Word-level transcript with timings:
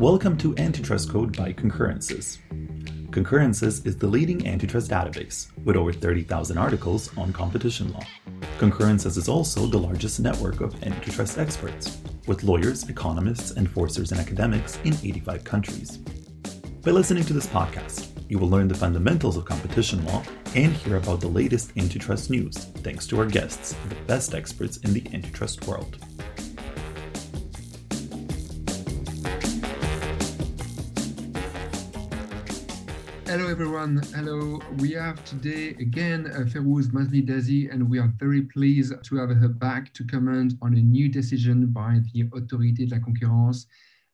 Welcome 0.00 0.38
to 0.38 0.56
Antitrust 0.56 1.10
Code 1.10 1.36
by 1.36 1.52
Concurrences. 1.52 2.38
Concurrences 3.10 3.84
is 3.84 3.98
the 3.98 4.06
leading 4.06 4.46
antitrust 4.48 4.90
database 4.90 5.48
with 5.62 5.76
over 5.76 5.92
30,000 5.92 6.56
articles 6.56 7.14
on 7.18 7.34
competition 7.34 7.92
law. 7.92 8.06
Concurrences 8.58 9.18
is 9.18 9.28
also 9.28 9.66
the 9.66 9.76
largest 9.76 10.18
network 10.18 10.62
of 10.62 10.82
antitrust 10.84 11.36
experts, 11.36 11.98
with 12.26 12.44
lawyers, 12.44 12.88
economists, 12.88 13.58
enforcers, 13.58 14.10
and 14.10 14.18
academics 14.22 14.78
in 14.84 14.94
85 14.94 15.44
countries. 15.44 15.98
By 15.98 16.92
listening 16.92 17.24
to 17.24 17.34
this 17.34 17.46
podcast, 17.48 18.08
you 18.30 18.38
will 18.38 18.48
learn 18.48 18.68
the 18.68 18.74
fundamentals 18.74 19.36
of 19.36 19.44
competition 19.44 20.02
law 20.06 20.22
and 20.54 20.72
hear 20.72 20.96
about 20.96 21.20
the 21.20 21.28
latest 21.28 21.72
antitrust 21.76 22.30
news, 22.30 22.56
thanks 22.56 23.06
to 23.08 23.20
our 23.20 23.26
guests, 23.26 23.76
the 23.90 23.96
best 24.06 24.34
experts 24.34 24.78
in 24.78 24.94
the 24.94 25.04
antitrust 25.12 25.66
world. 25.66 25.98
Everyone. 33.60 34.00
Hello. 34.14 34.58
We 34.78 34.92
have 34.92 35.22
today 35.26 35.76
again 35.78 36.28
uh, 36.28 36.48
Ferouz 36.48 36.86
Mazmi-Dazi, 36.92 37.70
and 37.70 37.90
we 37.90 37.98
are 37.98 38.10
very 38.16 38.40
pleased 38.40 38.94
to 39.04 39.16
have 39.16 39.28
her 39.28 39.48
back 39.48 39.92
to 39.92 40.04
comment 40.06 40.54
on 40.62 40.72
a 40.72 40.80
new 40.80 41.10
decision 41.10 41.66
by 41.66 41.98
the 42.10 42.24
Autorité 42.30 42.88
de 42.88 42.94
la 42.94 43.00
Concurrence. 43.00 43.66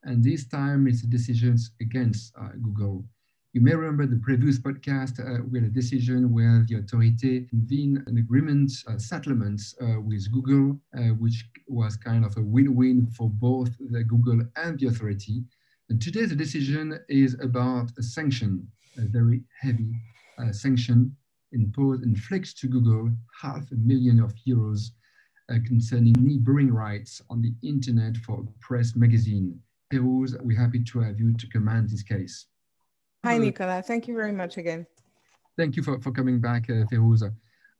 And 0.02 0.24
this 0.24 0.48
time 0.48 0.88
it's 0.88 1.04
a 1.04 1.06
decision 1.06 1.56
against 1.80 2.34
uh, 2.37 2.48
Google. 2.60 3.04
You 3.52 3.60
may 3.60 3.77
remember 3.77 4.04
the 4.06 4.16
previous 4.16 4.59
podcast, 4.59 5.20
uh, 5.20 5.45
we 5.48 5.60
had 5.60 5.68
a 5.68 5.73
decision 5.73 6.32
where 6.32 6.65
the 6.68 6.78
authority 6.78 7.42
convened 7.42 8.02
an 8.09 8.18
agreement, 8.18 8.73
uh, 8.88 8.98
settlement 8.98 9.62
uh, 9.80 10.01
with 10.01 10.28
Google, 10.32 10.76
uh, 10.98 11.15
which 11.23 11.45
was 11.68 11.96
kind 11.96 12.24
of 12.24 12.37
a 12.37 12.42
win-win 12.42 13.06
for 13.16 13.30
both 13.30 13.70
the 13.78 14.02
Google 14.02 14.42
and 14.56 14.76
the 14.80 14.88
authority. 14.88 15.45
And 15.88 16.02
today 16.02 16.24
the 16.24 16.34
decision 16.34 16.99
is 17.09 17.37
about 17.40 17.93
a 17.96 18.02
sanction 18.02 18.66
a 18.99 19.07
very 19.07 19.43
heavy 19.61 19.93
uh, 20.39 20.52
sanction 20.52 21.15
imposed, 21.52 22.02
inflicts 22.05 22.52
to 22.55 22.66
Google 22.69 23.11
half 23.41 23.71
a 23.73 23.77
million 23.77 24.21
of 24.21 24.35
euros 24.47 24.91
uh, 25.51 25.59
concerning 25.66 26.15
neighboring 26.19 26.73
rights 26.73 27.23
on 27.30 27.41
the 27.41 27.52
internet 27.63 28.17
for 28.19 28.41
a 28.41 28.47
press 28.61 28.97
magazine. 28.97 29.59
Ferouz, 29.93 30.37
we're 30.43 30.59
happy 30.59 30.83
to 30.83 30.99
have 31.01 31.21
you 31.21 31.33
to 31.35 31.47
command 31.49 31.89
this 31.89 32.02
case. 32.02 32.47
Hi, 33.24 33.39
Nicola. 33.39 33.83
Thank 33.83 34.09
you 34.09 34.15
very 34.15 34.33
much 34.33 34.57
again. 34.57 34.87
Thank 35.57 35.77
you 35.77 35.83
for, 35.83 36.01
for 36.01 36.11
coming 36.11 36.41
back, 36.41 36.69
uh. 36.69 36.85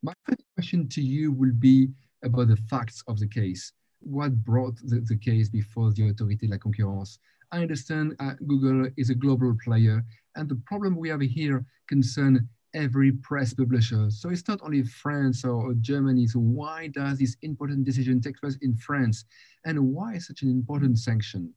My 0.03 0.13
first 0.25 0.45
question 0.55 0.89
to 0.89 1.03
you 1.03 1.33
will 1.33 1.53
be 1.59 1.89
about 2.25 2.49
the 2.49 2.57
facts 2.71 3.03
of 3.09 3.19
the 3.19 3.27
case. 3.27 3.73
What 4.01 4.45
brought 4.45 4.77
the, 4.85 5.01
the 5.01 5.17
case 5.17 5.49
before 5.49 5.93
the 5.93 6.03
Autorité 6.03 6.43
de 6.43 6.49
la 6.49 6.59
Concurrence? 6.59 7.19
I 7.53 7.63
understand 7.63 8.17
uh, 8.21 8.35
Google 8.47 8.89
is 8.97 9.11
a 9.11 9.15
global 9.15 9.57
player 9.63 10.05
and 10.35 10.49
the 10.49 10.61
problem 10.67 10.97
we 10.97 11.09
have 11.09 11.21
here 11.21 11.65
concern 11.89 12.49
every 12.75 13.13
press 13.13 13.55
publisher. 13.55 14.11
So 14.11 14.29
it's 14.29 14.47
not 14.47 14.61
only 14.63 14.83
France 14.83 15.45
or, 15.45 15.71
or 15.71 15.75
Germany. 15.81 16.27
So 16.27 16.41
why 16.41 16.89
does 16.89 17.19
this 17.19 17.37
important 17.43 17.85
decision 17.85 18.21
take 18.21 18.39
place 18.39 18.59
in 18.61 18.77
France? 18.77 19.25
And 19.65 19.93
why 19.95 20.19
such 20.19 20.43
an 20.43 20.51
important 20.51 20.99
sanction? 20.99 21.53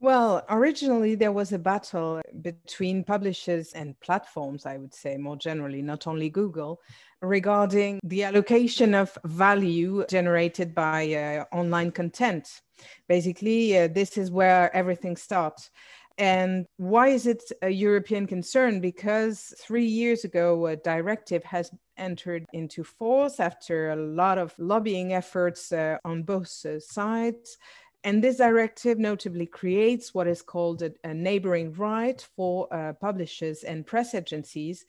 Well, 0.00 0.44
originally 0.50 1.14
there 1.14 1.32
was 1.32 1.52
a 1.52 1.58
battle 1.58 2.20
between 2.42 3.04
publishers 3.04 3.72
and 3.72 3.98
platforms, 4.00 4.66
I 4.66 4.76
would 4.76 4.92
say 4.92 5.16
more 5.16 5.36
generally, 5.36 5.82
not 5.82 6.06
only 6.06 6.28
Google, 6.28 6.80
regarding 7.22 8.00
the 8.04 8.24
allocation 8.24 8.94
of 8.94 9.16
value 9.24 10.04
generated 10.10 10.74
by 10.74 11.14
uh, 11.14 11.56
online 11.56 11.90
content. 11.90 12.60
Basically, 13.08 13.78
uh, 13.78 13.88
this 13.88 14.18
is 14.18 14.30
where 14.30 14.74
everything 14.76 15.16
starts. 15.16 15.70
And 16.16 16.66
why 16.76 17.08
is 17.08 17.26
it 17.26 17.42
a 17.62 17.70
European 17.70 18.26
concern? 18.26 18.80
Because 18.80 19.52
three 19.58 19.86
years 19.86 20.24
ago, 20.24 20.66
a 20.66 20.76
directive 20.76 21.42
has 21.44 21.70
entered 21.96 22.44
into 22.52 22.84
force 22.84 23.40
after 23.40 23.90
a 23.90 23.96
lot 23.96 24.38
of 24.38 24.54
lobbying 24.58 25.12
efforts 25.12 25.72
uh, 25.72 25.96
on 26.04 26.22
both 26.22 26.64
uh, 26.66 26.78
sides. 26.78 27.58
And 28.04 28.22
this 28.22 28.36
directive 28.36 28.98
notably 28.98 29.46
creates 29.46 30.14
what 30.14 30.28
is 30.28 30.42
called 30.42 30.82
a, 30.82 30.92
a 31.04 31.14
neighboring 31.14 31.72
right 31.72 32.20
for 32.36 32.72
uh, 32.72 32.92
publishers 32.92 33.64
and 33.64 33.86
press 33.86 34.14
agencies, 34.14 34.84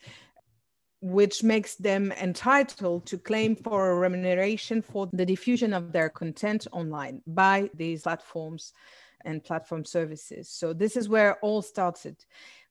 which 1.02 1.42
makes 1.42 1.76
them 1.76 2.12
entitled 2.12 3.06
to 3.08 3.18
claim 3.18 3.56
for 3.56 3.90
a 3.90 3.96
remuneration 3.96 4.82
for 4.82 5.10
the 5.14 5.26
diffusion 5.26 5.74
of 5.74 5.94
their 5.94 6.10
content 6.10 6.68
online 6.74 7.22
by 7.26 7.70
these 7.74 8.04
platforms 8.04 8.74
and 9.24 9.44
platform 9.44 9.86
services. 9.86 10.50
So 10.50 10.74
this 10.74 10.98
is 10.98 11.08
where 11.08 11.36
all 11.40 11.62
started. 11.62 12.18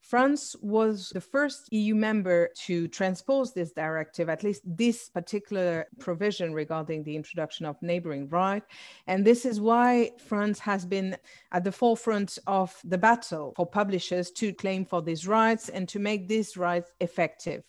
France 0.05 0.55
was 0.61 1.09
the 1.15 1.21
first 1.21 1.73
EU 1.73 1.95
member 1.95 2.51
to 2.67 2.89
transpose 2.89 3.55
this 3.55 3.73
directive, 3.73 4.29
at 4.29 4.43
least 4.43 4.61
this 4.67 5.09
particular 5.09 5.87
provision 5.99 6.53
regarding 6.53 7.03
the 7.03 7.17
introduction 7.17 7.65
of 7.65 7.81
neighboring 7.81 8.29
right. 8.29 8.63
And 9.07 9.25
this 9.25 9.47
is 9.47 9.63
why 9.63 10.11
France 10.19 10.59
has 10.59 10.85
been 10.85 11.17
at 11.53 11.65
the 11.65 11.73
forefront 11.73 12.39
of 12.47 12.79
the 12.85 12.99
battle 12.99 13.55
for 13.57 13.65
publishers 13.67 14.31
to 14.33 14.53
claim 14.53 14.85
for 14.85 15.01
these 15.01 15.27
rights 15.27 15.71
and 15.71 15.89
to 15.89 15.99
make 15.99 16.29
these 16.29 16.59
rights 16.59 16.93
effective. 17.01 17.65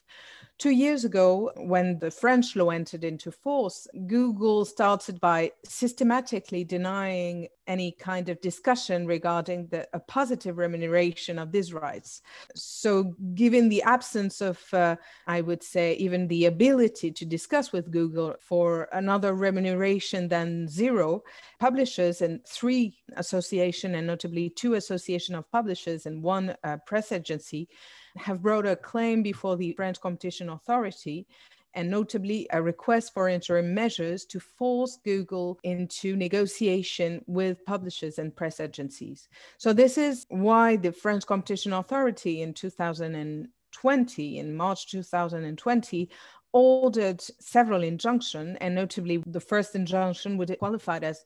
Two 0.58 0.70
years 0.70 1.04
ago, 1.04 1.52
when 1.58 2.00
the 2.00 2.10
French 2.10 2.56
law 2.56 2.70
entered 2.70 3.04
into 3.04 3.30
force, 3.30 3.90
Google 4.08 4.64
started 4.64 5.20
by 5.20 5.52
systematically 5.66 6.64
denying 6.64 7.50
any 7.68 7.92
kind 7.92 8.30
of 8.30 8.40
discussion 8.40 9.06
regarding 9.06 9.68
the, 9.68 9.86
a 9.92 10.00
positive 10.00 10.58
remuneration 10.58 11.40
of 11.40 11.52
these 11.52 11.74
rights. 11.74 12.22
So, 12.56 13.16
given 13.34 13.68
the 13.68 13.84
absence 13.84 14.40
of, 14.40 14.64
uh, 14.74 14.96
I 15.28 15.42
would 15.42 15.62
say, 15.62 15.96
even 15.96 16.26
the 16.30 16.46
ability 16.46 17.12
to 17.12 17.26
discuss 17.26 17.74
with 17.74 17.92
Google 17.92 18.36
for 18.40 18.88
another 18.94 19.34
remuneration 19.34 20.30
than 20.30 20.70
zero, 20.70 21.24
publishers 21.60 22.22
and 22.22 22.40
three 22.48 22.98
association 23.18 23.96
and 23.96 24.08
notably 24.08 24.52
two 24.52 24.76
association 24.76 25.36
of 25.36 25.52
publishers 25.52 26.06
and 26.06 26.24
one 26.24 26.56
uh, 26.64 26.78
press 26.86 27.12
agency 27.12 27.68
have 28.18 28.42
brought 28.42 28.66
a 28.66 28.76
claim 28.76 29.24
before 29.24 29.58
the 29.58 29.74
French 29.74 30.00
Competition 30.00 30.50
Authority 30.50 31.28
and 31.76 31.90
notably 31.90 32.48
a 32.52 32.62
request 32.62 33.14
for 33.14 33.28
interim 33.28 33.74
measures 33.74 34.26
to 34.26 34.40
force 34.40 34.98
Google 35.04 35.60
into 35.64 36.16
negotiation 36.16 37.22
with 37.28 37.66
publishers 37.66 38.18
and 38.18 38.36
press 38.36 38.60
agencies. 38.60 39.28
So, 39.58 39.74
this 39.74 39.98
is 39.98 40.26
why 40.30 40.78
the 40.78 40.92
French 40.92 41.26
Competition 41.26 41.74
Authority 41.74 42.42
in 42.42 42.54
2020, 42.54 44.40
in 44.40 44.56
March 44.56 44.90
2020, 44.90 46.10
ordered 46.54 47.22
several 47.42 47.84
injunctions, 47.84 48.58
and 48.62 48.74
notably 48.74 49.22
the 49.28 49.42
first 49.42 49.76
injunction 49.76 50.38
would 50.38 50.58
qualified 50.58 51.04
as 51.04 51.26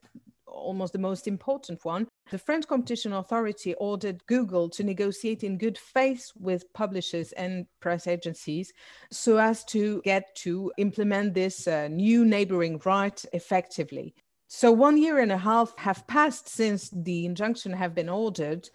almost 0.60 0.94
the 0.94 1.00
most 1.00 1.28
important 1.28 1.84
one. 1.84 2.08
The 2.32 2.38
French 2.38 2.68
Competition 2.68 3.14
Authority 3.14 3.74
ordered 3.76 4.26
Google 4.28 4.70
to 4.70 4.84
negotiate 4.84 5.44
in 5.44 5.58
good 5.58 5.78
faith 5.78 6.32
with 6.36 6.72
publishers 6.74 7.32
and 7.34 7.66
press 7.80 8.08
agencies 8.08 8.72
so 9.12 9.38
as 9.38 9.64
to 9.66 10.02
get 10.04 10.36
to 10.38 10.72
implement 10.78 11.34
this 11.34 11.68
uh, 11.68 11.88
new 11.88 12.26
neighboring 12.26 12.82
right 12.86 13.24
effectively. 13.34 14.14
So 14.48 14.72
one 14.72 14.98
year 14.98 15.20
and 15.20 15.32
a 15.32 15.38
half 15.38 15.78
have 15.78 16.08
passed 16.08 16.50
since 16.50 16.90
the 16.92 17.26
injunction 17.26 17.72
have 17.72 17.94
been 17.94 18.10
ordered 18.10 18.68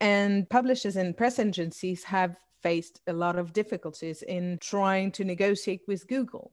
and 0.00 0.48
publishers 0.50 0.96
and 0.96 1.16
press 1.16 1.38
agencies 1.38 2.04
have 2.04 2.36
faced 2.62 3.00
a 3.06 3.12
lot 3.12 3.38
of 3.38 3.52
difficulties 3.52 4.22
in 4.22 4.58
trying 4.60 5.10
to 5.12 5.24
negotiate 5.24 5.82
with 5.88 6.06
Google. 6.06 6.52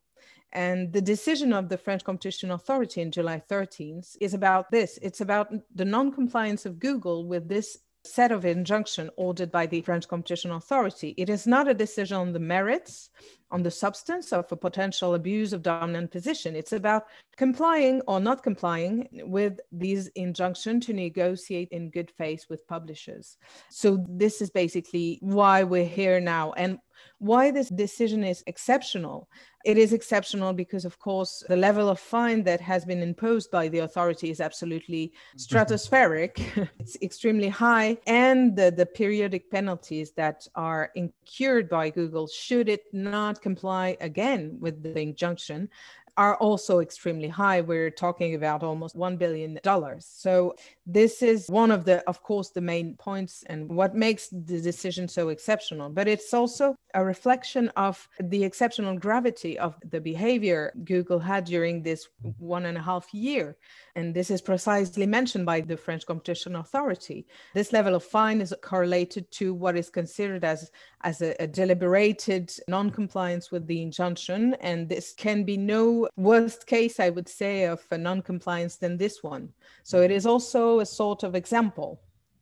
And 0.52 0.92
the 0.92 1.02
decision 1.02 1.54
of 1.54 1.70
the 1.70 1.78
French 1.78 2.04
Competition 2.04 2.52
Authority 2.52 3.02
in 3.02 3.12
July 3.12 3.42
13th 3.50 4.18
is 4.20 4.34
about 4.34 4.72
this. 4.72 4.98
It's 5.02 5.22
about 5.22 5.54
the 5.76 5.86
non-compliance 5.86 6.66
of 6.66 6.80
Google 6.80 7.28
with 7.28 7.48
this 7.48 7.78
set 8.04 8.32
of 8.32 8.46
injunction 8.46 9.10
ordered 9.18 9.52
by 9.52 9.66
the 9.66 9.82
French 9.82 10.08
Competition 10.08 10.52
Authority. 10.52 11.14
It 11.18 11.30
is 11.30 11.46
not 11.46 11.68
a 11.68 11.74
decision 11.74 12.18
on 12.18 12.34
the 12.34 12.40
merits, 12.40 13.10
on 13.52 13.64
the 13.64 13.72
substance 13.72 14.32
of 14.32 14.52
a 14.52 14.56
potential 14.56 15.16
abuse 15.16 15.54
of 15.54 15.64
dominant 15.64 16.12
position. 16.12 16.56
It's 16.56 16.74
about 16.74 17.08
complying 17.38 18.02
or 18.08 18.20
not 18.20 18.44
complying 18.44 19.08
with 19.12 19.60
these 19.72 20.08
injunction 20.16 20.80
to 20.82 20.94
negotiate 20.94 21.70
in 21.72 21.90
good 21.90 22.12
faith 22.12 22.46
with 22.50 22.68
publishers. 22.68 23.38
So 23.70 24.06
this 24.08 24.42
is 24.42 24.50
basically 24.50 25.20
why 25.22 25.64
we're 25.64 25.86
here 25.86 26.20
now. 26.20 26.54
And 26.54 26.80
why 27.20 27.52
this 27.52 27.70
decision 27.70 28.24
is 28.24 28.44
exceptional. 28.48 29.30
It 29.66 29.78
is 29.78 29.92
exceptional 29.92 30.54
because, 30.54 30.86
of 30.86 31.00
course, 31.00 31.44
the 31.50 31.58
level 31.58 31.90
of 31.90 32.00
fine 32.00 32.44
that 32.44 32.62
has 32.62 32.86
been 32.86 33.02
imposed 33.02 33.52
by 33.52 33.68
the 33.68 33.80
authority 33.80 34.30
is 34.30 34.40
absolutely 34.40 35.08
mm-hmm. 35.08 35.38
stratospheric. 35.38 36.70
it's 36.80 36.98
extremely 37.02 37.50
high. 37.50 37.98
And 38.08 38.56
the, 38.56 38.72
the 38.72 38.86
periodic 38.86 39.52
penalties 39.52 40.12
that 40.14 40.48
are 40.56 40.92
incurred 40.96 41.68
by 41.68 41.90
Google, 41.90 42.28
should 42.28 42.70
it 42.70 42.84
not 42.94 43.39
comply 43.42 43.98
again 44.02 44.58
with 44.60 44.84
the 44.84 45.00
injunction, 45.00 45.70
are 46.18 46.36
also 46.38 46.80
extremely 46.80 47.30
high. 47.30 47.62
We're 47.62 47.90
talking 47.90 48.36
about 48.36 48.62
almost 48.62 48.98
$1 48.98 49.18
billion. 49.18 49.58
So, 50.00 50.54
this 50.92 51.22
is 51.22 51.48
one 51.48 51.72
of 51.72 51.86
the, 51.86 52.04
of 52.10 52.24
course, 52.24 52.50
the 52.50 52.62
main 52.62 52.96
points 52.96 53.44
and 53.48 53.70
what 53.70 53.94
makes 53.94 54.30
the 54.30 54.60
decision 54.60 55.08
so 55.08 55.30
exceptional. 55.30 55.90
But 55.90 56.08
it's 56.08 56.34
also 56.34 56.76
a 56.96 57.06
reflection 57.06 57.70
of 57.76 58.08
the 58.20 58.44
exceptional 58.44 58.98
gravity 58.98 59.60
of 59.60 59.76
the 59.92 60.02
behavior 60.02 60.74
Google 60.86 61.20
had 61.20 61.46
during 61.46 61.84
this 61.84 62.08
one 62.40 62.66
and 62.66 62.78
a 62.78 62.82
half 62.82 63.14
year. 63.14 63.56
And 63.96 64.16
this 64.16 64.32
is 64.32 64.42
precisely 64.42 65.06
mentioned 65.06 65.46
by 65.46 65.62
the 65.62 65.78
French 65.78 66.06
Competition 66.08 66.56
Authority. 66.56 67.28
This 67.54 67.72
level 67.72 67.94
of 67.94 68.04
fine 68.04 68.42
is 68.42 68.54
correlated 68.62 69.30
to 69.32 69.54
what 69.54 69.78
is 69.78 69.90
considered 69.90 70.44
as, 70.44 70.72
as 71.02 71.22
a, 71.22 71.36
a 71.42 71.46
deliberated 71.48 72.52
non 72.68 72.90
compliance 72.90 73.52
with 73.52 73.68
the 73.68 73.82
injunction. 73.82 74.56
And 74.56 74.90
this 74.90 75.14
can 75.14 75.44
be 75.44 75.58
no 75.58 76.08
worst 76.16 76.66
case, 76.66 77.00
I 77.00 77.10
would 77.10 77.30
say, 77.30 77.66
of 77.66 77.86
a 77.92 77.98
non 77.98 78.22
compliance 78.22 78.78
than 78.78 78.98
this 78.98 79.22
one. 79.22 79.50
So 79.84 80.02
it 80.02 80.12
is 80.12 80.26
also 80.26 80.79
a 80.80 80.86
sort 80.86 81.24
of 81.24 81.36
example. 81.36 82.02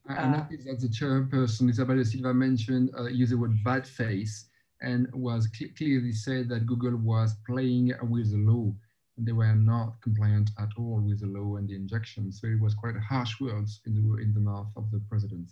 I 0.09 0.27
noticed 0.27 0.65
that 0.65 0.79
the 0.79 0.87
chairperson, 0.87 1.69
Isabelle 1.69 1.97
de 1.97 2.05
Silva, 2.05 2.33
mentioned 2.33 2.91
uh, 2.97 3.07
use 3.07 3.31
the 3.31 3.37
word 3.37 3.61
bad 3.63 3.85
face 3.85 4.45
and 4.81 5.07
was 5.13 5.49
cl 5.53 5.69
clearly 5.77 6.13
said 6.13 6.49
that 6.49 6.65
Google 6.65 6.97
was 6.97 7.35
playing 7.45 7.93
with 8.03 8.31
the 8.31 8.37
law 8.37 8.71
And 9.17 9.25
they 9.27 9.31
were 9.31 9.55
not 9.55 9.99
compliant 10.01 10.51
at 10.59 10.69
all 10.77 10.99
with 11.01 11.19
the 11.21 11.27
law 11.27 11.57
and 11.57 11.67
the 11.67 11.75
injunction. 11.75 12.31
So 12.31 12.47
it 12.47 12.61
was 12.61 12.75
quite 12.75 12.95
harsh 12.97 13.33
words 13.41 13.81
in 13.85 13.95
the 13.95 14.03
in 14.23 14.33
the 14.33 14.39
mouth 14.39 14.71
of 14.75 14.91
the 14.91 15.01
president. 15.09 15.49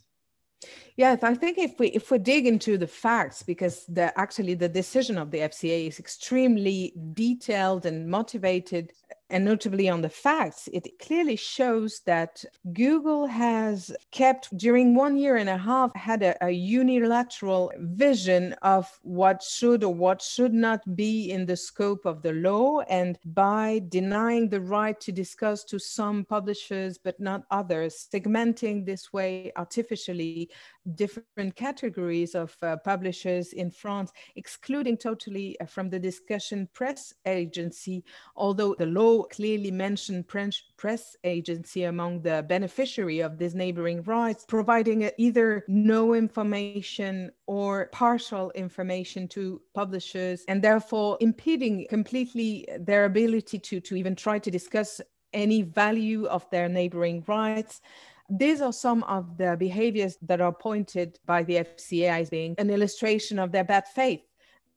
Yes, 0.96 1.24
I 1.24 1.34
think 1.36 1.58
if 1.58 1.80
we 1.80 1.88
if 1.88 2.12
we 2.12 2.18
dig 2.20 2.48
into 2.48 2.78
the 2.78 2.88
facts, 2.88 3.44
because 3.44 3.86
the 3.88 4.18
actually 4.18 4.54
the 4.54 4.70
decision 4.70 5.18
of 5.18 5.32
the 5.32 5.40
FCA 5.40 5.88
is 5.88 6.00
extremely 6.00 6.94
detailed 7.14 7.86
and 7.86 8.10
motivated 8.10 8.94
and 9.36 9.44
notably 9.44 9.90
on 9.90 10.02
the 10.02 10.08
facts, 10.08 10.70
it 10.72 10.98
clearly 10.98 11.36
shows 11.36 12.00
that 12.06 12.46
Google 12.72 13.26
has 13.26 13.94
kept, 14.12 14.58
during 14.58 14.96
one 14.96 15.18
year 15.18 15.36
and 15.36 15.50
a 15.50 15.58
half, 15.58 15.94
had 15.94 16.24
a, 16.24 16.42
a, 16.42 16.52
unilateral 16.52 17.70
vision 17.80 18.54
of 18.62 18.90
what 19.02 19.44
should 19.44 19.84
or 19.84 19.94
what 19.94 20.22
should 20.22 20.54
not 20.54 20.80
be 20.96 21.32
in 21.32 21.46
the 21.46 21.58
scope 21.58 22.06
of 22.06 22.22
the 22.22 22.32
law. 22.32 22.80
And 22.88 23.20
by 23.26 23.82
denying 23.90 24.48
the 24.48 24.62
right 24.62 24.98
to 25.02 25.12
discuss 25.12 25.66
to 25.66 25.80
some 25.80 26.24
publishers 26.24 26.98
but 26.98 27.20
not 27.20 27.44
others, 27.52 28.08
segmenting 28.10 28.86
this 28.86 29.12
way 29.12 29.52
artificially 29.58 30.50
different 30.94 31.56
categories 31.56 32.36
of 32.36 32.56
uh, 32.62 32.78
publishers 32.84 33.54
in 33.54 33.72
France, 33.72 34.12
excluding 34.36 34.98
totally 34.98 35.60
uh, 35.60 35.66
from 35.66 35.90
the 35.90 36.00
discussion 36.00 36.68
press 36.74 37.14
agency, 37.26 38.04
although 38.36 38.76
the 38.76 38.86
law 38.86 39.24
clearly 39.24 39.72
mentioned 39.72 40.28
French 40.28 40.66
press 40.78 41.16
agency 41.24 41.84
among 41.84 42.22
the 42.22 42.46
beneficiary 42.48 43.20
of 43.20 43.38
these 43.38 43.56
neighboring 43.56 44.04
rights, 44.04 44.46
providing 44.48 45.10
either 45.18 45.64
no 45.68 46.14
information 46.14 47.32
or 47.48 47.90
partial 47.92 48.52
information 48.52 49.28
to 49.28 49.62
publishers 49.74 50.44
and 50.48 50.62
therefore 50.62 51.18
impeding 51.22 51.86
completely 51.90 52.68
their 52.80 53.06
ability 53.06 53.60
to, 53.60 53.80
to 53.80 53.96
even 53.96 54.16
try 54.16 54.40
to 54.40 54.52
discuss 54.52 55.02
any 55.34 55.62
value 55.62 56.26
of 56.26 56.50
their 56.50 56.70
neighboring 56.70 57.24
rights. 57.28 57.82
These 58.30 58.62
are 58.62 58.74
some 58.74 59.04
of 59.04 59.38
the 59.38 59.56
behaviors 59.58 60.18
that 60.24 60.42
are 60.42 60.54
pointed 60.54 61.20
by 61.26 61.44
the 61.44 61.56
FCA 61.56 62.22
as 62.22 62.30
being 62.30 62.56
an 62.58 62.70
illustration 62.70 63.38
of 63.38 63.52
their 63.52 63.64
bad 63.64 63.88
faith. 63.88 64.22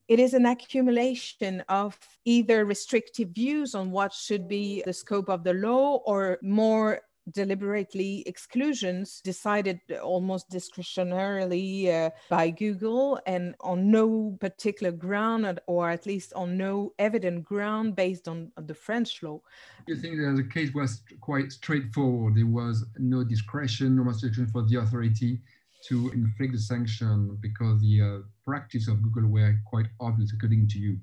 It 0.07 0.21
is 0.21 0.35
an 0.35 0.47
accumulation 0.47 1.63
of 1.69 1.99
either 2.25 2.65
restrictive 2.65 3.31
views 3.31 3.75
on 3.75 3.91
what 3.91 4.13
should 4.13 4.49
be 4.49 4.83
the 4.85 4.93
scope 4.93 5.29
of 5.29 5.45
the 5.45 5.55
law 5.55 5.97
or 6.05 6.39
more 6.43 7.01
deliberately 7.33 8.23
exclusions 8.27 9.21
decided 9.21 9.81
almost 10.03 10.51
discretionarily 10.51 11.89
uh, 11.89 12.11
by 12.29 12.51
Google 12.51 13.21
and 13.27 13.55
on 13.61 13.91
no 13.91 14.37
particular 14.41 14.93
ground 14.93 15.61
or 15.67 15.91
at 15.91 16.07
least 16.07 16.33
on 16.35 16.57
no 16.57 16.93
evident 16.99 17.45
ground 17.45 17.97
based 17.97 18.29
on, 18.29 18.51
on 18.57 18.67
the 18.67 18.75
French 18.75 19.23
law. 19.23 19.41
You 19.87 19.97
think 19.97 20.17
that 20.19 20.35
the 20.37 20.49
case 20.49 20.73
was 20.75 21.03
quite 21.21 21.53
straightforward. 21.53 22.37
There 22.37 22.47
was 22.47 22.85
no 22.99 23.25
discretion, 23.25 23.97
no 23.97 24.03
restriction 24.03 24.47
for 24.47 24.63
the 24.63 24.77
authority 24.77 25.41
to 25.87 26.11
inflict 26.11 26.53
the 26.53 26.59
sanction 26.59 27.39
because 27.41 27.81
the 27.81 28.03
uh, 28.03 28.19
practice 28.45 28.89
of 28.89 29.03
Google 29.03 29.29
were 29.31 29.55
quite 29.65 29.87
obvious, 30.01 30.33
according 30.33 30.69
to 30.69 30.79
you? 30.79 30.99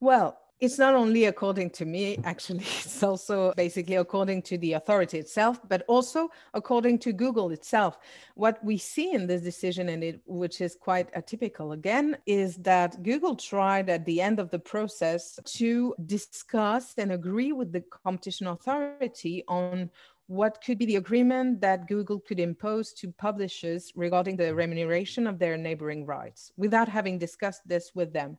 Well, 0.00 0.38
it's 0.64 0.78
not 0.78 0.94
only 0.94 1.26
according 1.26 1.70
to 1.70 1.84
me, 1.84 2.18
actually, 2.24 2.64
it's 2.84 3.02
also 3.02 3.52
basically 3.56 3.96
according 3.96 4.42
to 4.42 4.58
the 4.58 4.72
authority 4.72 5.18
itself, 5.18 5.60
but 5.68 5.84
also 5.88 6.30
according 6.54 6.98
to 7.00 7.12
Google 7.12 7.50
itself. 7.50 7.98
What 8.34 8.64
we 8.64 8.78
see 8.78 9.12
in 9.12 9.26
this 9.26 9.42
decision, 9.42 9.88
and 9.90 10.02
it, 10.02 10.20
which 10.26 10.60
is 10.60 10.74
quite 10.74 11.12
atypical 11.14 11.74
again, 11.74 12.16
is 12.26 12.56
that 12.58 13.02
Google 13.02 13.36
tried 13.36 13.88
at 13.88 14.04
the 14.04 14.20
end 14.20 14.40
of 14.40 14.50
the 14.50 14.58
process 14.58 15.38
to 15.44 15.94
discuss 16.06 16.94
and 16.98 17.12
agree 17.12 17.52
with 17.52 17.72
the 17.72 17.82
competition 17.82 18.46
authority 18.46 19.44
on 19.48 19.90
what 20.26 20.62
could 20.64 20.78
be 20.78 20.86
the 20.86 20.96
agreement 20.96 21.60
that 21.60 21.86
Google 21.86 22.18
could 22.18 22.40
impose 22.40 22.92
to 22.94 23.12
publishers 23.12 23.92
regarding 23.94 24.36
the 24.36 24.54
remuneration 24.54 25.26
of 25.26 25.38
their 25.38 25.56
neighboring 25.56 26.06
rights 26.06 26.50
without 26.56 26.88
having 26.88 27.18
discussed 27.18 27.66
this 27.66 27.92
with 27.94 28.12
them. 28.12 28.38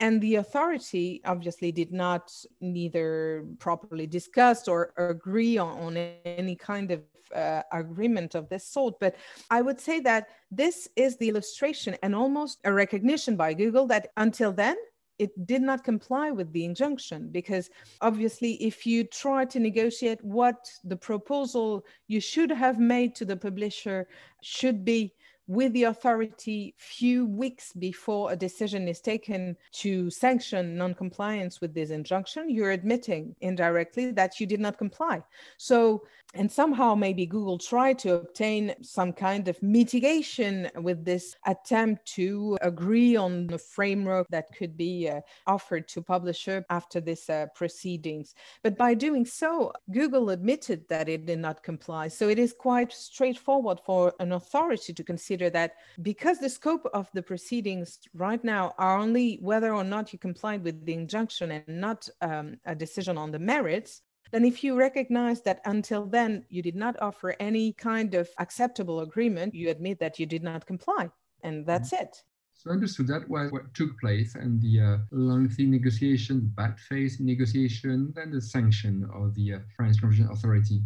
And 0.00 0.20
the 0.20 0.36
authority 0.36 1.20
obviously 1.24 1.72
did 1.72 1.92
not 1.92 2.32
neither 2.60 3.44
properly 3.58 4.06
discuss 4.06 4.68
or 4.68 4.92
agree 4.96 5.58
on, 5.58 5.78
on 5.78 5.96
any 6.24 6.54
kind 6.54 6.92
of 6.92 7.02
uh, 7.34 7.62
agreement 7.72 8.34
of 8.34 8.48
this 8.48 8.66
sort. 8.66 9.00
But 9.00 9.16
I 9.50 9.60
would 9.60 9.80
say 9.80 10.00
that 10.00 10.28
this 10.50 10.88
is 10.94 11.16
the 11.16 11.28
illustration 11.28 11.96
and 12.02 12.14
almost 12.14 12.60
a 12.64 12.72
recognition 12.72 13.36
by 13.36 13.54
Google 13.54 13.86
that 13.88 14.08
until 14.16 14.52
then, 14.52 14.76
it 15.18 15.46
did 15.46 15.62
not 15.62 15.84
comply 15.84 16.30
with 16.30 16.52
the 16.52 16.64
injunction 16.64 17.28
because 17.30 17.70
obviously 18.00 18.54
if 18.54 18.84
you 18.86 19.04
try 19.04 19.44
to 19.44 19.60
negotiate 19.60 20.22
what 20.24 20.68
the 20.84 20.96
proposal 20.96 21.84
you 22.08 22.20
should 22.20 22.50
have 22.50 22.78
made 22.78 23.14
to 23.14 23.24
the 23.24 23.36
publisher 23.36 24.08
should 24.42 24.84
be 24.84 25.12
with 25.46 25.72
the 25.72 25.84
authority 25.84 26.74
few 26.78 27.26
weeks 27.26 27.72
before 27.72 28.32
a 28.32 28.36
decision 28.36 28.88
is 28.88 29.00
taken 29.00 29.56
to 29.72 30.10
sanction 30.10 30.76
non-compliance 30.76 31.60
with 31.60 31.74
this 31.74 31.90
injunction 31.90 32.48
you're 32.48 32.70
admitting 32.70 33.34
indirectly 33.40 34.10
that 34.10 34.40
you 34.40 34.46
did 34.46 34.60
not 34.60 34.78
comply. 34.78 35.22
So 35.58 36.04
and 36.36 36.50
somehow 36.50 36.94
maybe 36.94 37.26
google 37.26 37.58
tried 37.58 37.98
to 37.98 38.14
obtain 38.14 38.74
some 38.80 39.12
kind 39.12 39.46
of 39.48 39.62
mitigation 39.62 40.68
with 40.76 41.04
this 41.04 41.36
attempt 41.46 42.04
to 42.06 42.56
agree 42.62 43.14
on 43.14 43.48
a 43.52 43.58
framework 43.58 44.26
that 44.30 44.48
could 44.56 44.76
be 44.76 45.08
uh, 45.08 45.20
offered 45.46 45.86
to 45.88 46.02
publisher 46.02 46.64
after 46.70 47.00
this 47.00 47.28
uh, 47.30 47.46
proceedings. 47.54 48.34
But 48.62 48.76
by 48.76 48.94
doing 48.94 49.24
so 49.24 49.72
google 49.92 50.30
admitted 50.30 50.88
that 50.88 51.08
it 51.08 51.26
did 51.26 51.38
not 51.38 51.62
comply. 51.62 52.08
So 52.08 52.28
it 52.28 52.38
is 52.38 52.52
quite 52.52 52.92
straightforward 52.92 53.80
for 53.84 54.14
an 54.20 54.32
authority 54.32 54.92
to 54.92 55.04
consider 55.04 55.33
consider 55.34 55.50
that 55.50 55.74
because 56.02 56.38
the 56.38 56.48
scope 56.48 56.86
of 56.92 57.08
the 57.12 57.22
proceedings 57.22 57.98
right 58.14 58.42
now 58.44 58.72
are 58.78 58.98
only 58.98 59.38
whether 59.40 59.74
or 59.74 59.84
not 59.84 60.12
you 60.12 60.18
complied 60.18 60.62
with 60.62 60.84
the 60.86 60.92
injunction 60.92 61.50
and 61.50 61.64
not 61.68 62.08
um, 62.20 62.56
a 62.66 62.74
decision 62.74 63.18
on 63.18 63.32
the 63.32 63.38
merits, 63.38 64.02
then 64.30 64.44
if 64.44 64.62
you 64.64 64.76
recognize 64.76 65.42
that 65.42 65.60
until 65.64 66.06
then 66.06 66.44
you 66.50 66.62
did 66.62 66.76
not 66.76 66.94
offer 67.00 67.34
any 67.40 67.72
kind 67.72 68.14
of 68.14 68.28
acceptable 68.38 69.00
agreement, 69.00 69.54
you 69.54 69.70
admit 69.70 69.98
that 69.98 70.18
you 70.18 70.26
did 70.26 70.42
not 70.42 70.66
comply. 70.66 71.10
And 71.42 71.66
that's 71.66 71.92
mm-hmm. 71.92 72.04
it. 72.04 72.22
So 72.54 72.70
understood 72.70 73.08
that 73.08 73.28
was 73.28 73.50
what 73.50 73.74
took 73.74 73.90
place 74.00 74.36
and 74.36 74.62
the 74.62 74.74
uh, 74.80 74.98
lengthy 75.10 75.66
negotiation, 75.66 76.52
bad 76.56 76.78
faith 76.88 77.16
negotiation, 77.20 78.12
then 78.14 78.30
the 78.30 78.40
sanction 78.40 79.06
of 79.12 79.34
the 79.34 79.54
uh, 79.54 79.58
French 79.76 80.00
Competition 80.00 80.30
Authority. 80.30 80.80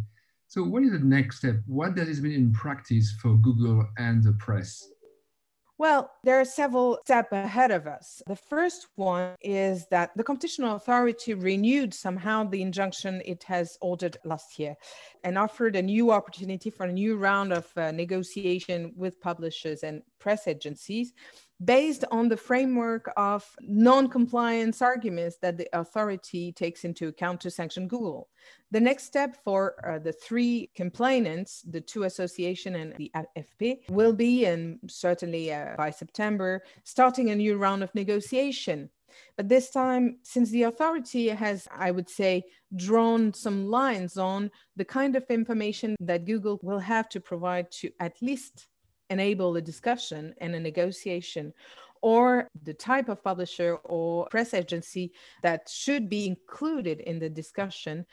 So 0.49 0.63
what 0.63 0.81
is 0.81 0.91
the 0.91 0.99
next 0.99 1.37
step? 1.37 1.57
What 1.67 1.93
does 1.93 2.07
this 2.07 2.21
mean 2.21 2.33
in 2.33 2.51
practice 2.51 3.13
for 3.21 3.35
Google 3.35 3.87
and 3.99 4.23
the 4.23 4.33
press? 4.33 4.83
Well, 5.77 6.11
there 6.23 6.41
are 6.41 6.45
several 6.45 6.97
steps 7.05 7.29
ahead 7.31 7.69
of 7.69 7.85
us. 7.85 8.21
The 8.25 8.35
first 8.35 8.87
one 8.95 9.35
is 9.41 9.85
that 9.91 10.09
the 10.17 10.23
competition 10.23 10.65
authority 10.65 11.35
renewed 11.35 11.93
somehow 11.93 12.45
the 12.45 12.63
injunction 12.63 13.21
it 13.25 13.43
has 13.43 13.77
ordered 13.79 14.17
last 14.25 14.57
year 14.57 14.75
and 15.23 15.37
offered 15.37 15.75
a 15.75 15.83
new 15.83 16.11
opportunity 16.11 16.71
for 16.71 16.87
a 16.87 16.91
new 16.91 17.15
round 17.15 17.53
of 17.53 17.67
uh, 17.77 17.91
negotiation 17.91 18.91
with 18.97 19.21
publishers 19.21 19.83
and 19.83 20.01
press 20.19 20.47
agencies 20.47 21.13
based 21.63 22.05
on 22.11 22.29
the 22.29 22.37
framework 22.37 23.11
of 23.17 23.45
non-compliance 23.61 24.81
arguments 24.81 25.37
that 25.41 25.57
the 25.57 25.67
authority 25.73 26.51
takes 26.53 26.85
into 26.85 27.07
account 27.07 27.41
to 27.41 27.51
sanction 27.51 27.87
Google. 27.87 28.29
The 28.71 28.79
next 28.79 29.05
step 29.05 29.35
for 29.43 29.75
uh, 29.85 29.99
the 29.99 30.13
three 30.13 30.69
complainants, 30.75 31.61
the 31.63 31.81
two 31.81 32.03
association 32.03 32.75
and 32.75 32.95
the 32.95 33.11
AFP, 33.15 33.89
will 33.89 34.13
be, 34.13 34.45
and 34.45 34.79
certainly 34.87 35.51
uh, 35.51 35.75
by 35.77 35.89
September, 35.89 36.63
starting 36.83 37.29
a 37.29 37.35
new 37.35 37.57
round 37.57 37.83
of 37.83 37.93
negotiation. 37.93 38.89
But 39.35 39.49
this 39.49 39.71
time, 39.71 40.19
since 40.23 40.51
the 40.51 40.63
authority 40.63 41.29
has, 41.29 41.67
I 41.71 41.91
would 41.91 42.09
say, 42.09 42.43
drawn 42.75 43.33
some 43.33 43.67
lines 43.67 44.17
on 44.17 44.51
the 44.75 44.85
kind 44.85 45.15
of 45.15 45.25
information 45.29 45.95
that 45.99 46.25
Google 46.25 46.59
will 46.61 46.79
have 46.79 47.09
to 47.09 47.19
provide 47.19 47.71
to 47.71 47.91
at 47.99 48.21
least 48.21 48.67
enable 49.09 49.55
a 49.55 49.61
discussion 49.61 50.33
and 50.39 50.55
a 50.55 50.59
negotiation 50.59 51.53
or 52.01 52.47
the 52.63 52.73
type 52.73 53.09
of 53.09 53.21
publisher 53.23 53.75
or 53.83 54.25
press 54.27 54.53
agency 54.53 55.11
that 55.43 55.67
should 55.67 56.07
be 56.07 56.25
included 56.27 57.01
in 57.01 57.19
the 57.19 57.29
discussion 57.29 58.05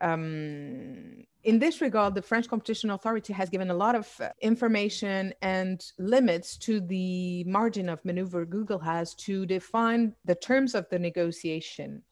um, 0.00 1.24
in 1.44 1.58
this 1.58 1.80
regard, 1.80 2.14
the 2.14 2.22
French 2.22 2.48
Competition 2.48 2.90
Authority 2.90 3.32
has 3.32 3.48
given 3.48 3.70
a 3.70 3.74
lot 3.74 3.94
of 3.94 4.08
uh, 4.20 4.28
information 4.40 5.32
and 5.42 5.84
limits 5.98 6.56
to 6.58 6.80
the 6.80 7.44
margin 7.44 7.88
of 7.88 8.04
maneuver 8.04 8.44
Google 8.44 8.78
has 8.78 9.14
to 9.14 9.46
define 9.46 10.14
the 10.24 10.34
terms 10.34 10.74
of 10.74 10.88
the 10.90 10.98
negotiation. 10.98 12.02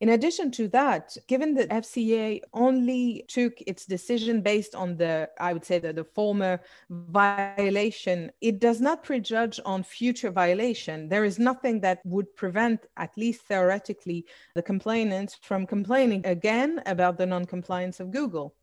In 0.00 0.10
addition 0.10 0.50
to 0.52 0.68
that, 0.68 1.16
given 1.26 1.54
that 1.54 1.70
FCA 1.70 2.40
only 2.52 3.24
took 3.26 3.60
its 3.66 3.84
decision 3.84 4.42
based 4.42 4.74
on 4.74 4.96
the, 4.96 5.28
I 5.40 5.52
would 5.52 5.64
say 5.64 5.78
that 5.80 5.96
the 5.96 6.04
former 6.04 6.60
violation, 6.88 8.30
it 8.40 8.60
does 8.60 8.80
not 8.80 9.02
prejudge 9.02 9.58
on 9.64 9.82
future 9.82 10.30
violation. 10.30 11.08
There 11.08 11.24
is 11.24 11.38
nothing 11.38 11.80
that 11.80 12.00
would 12.04 12.34
prevent, 12.36 12.86
at 12.96 13.16
least 13.16 13.42
theoretically, 13.42 14.26
the 14.54 14.62
complainants 14.62 15.34
from 15.42 15.66
complaining 15.66 16.24
again 16.26 16.80
about 16.86 17.18
the 17.18 17.26
non-compliance 17.26 17.98
of 17.98 18.12
Google. 18.12 18.54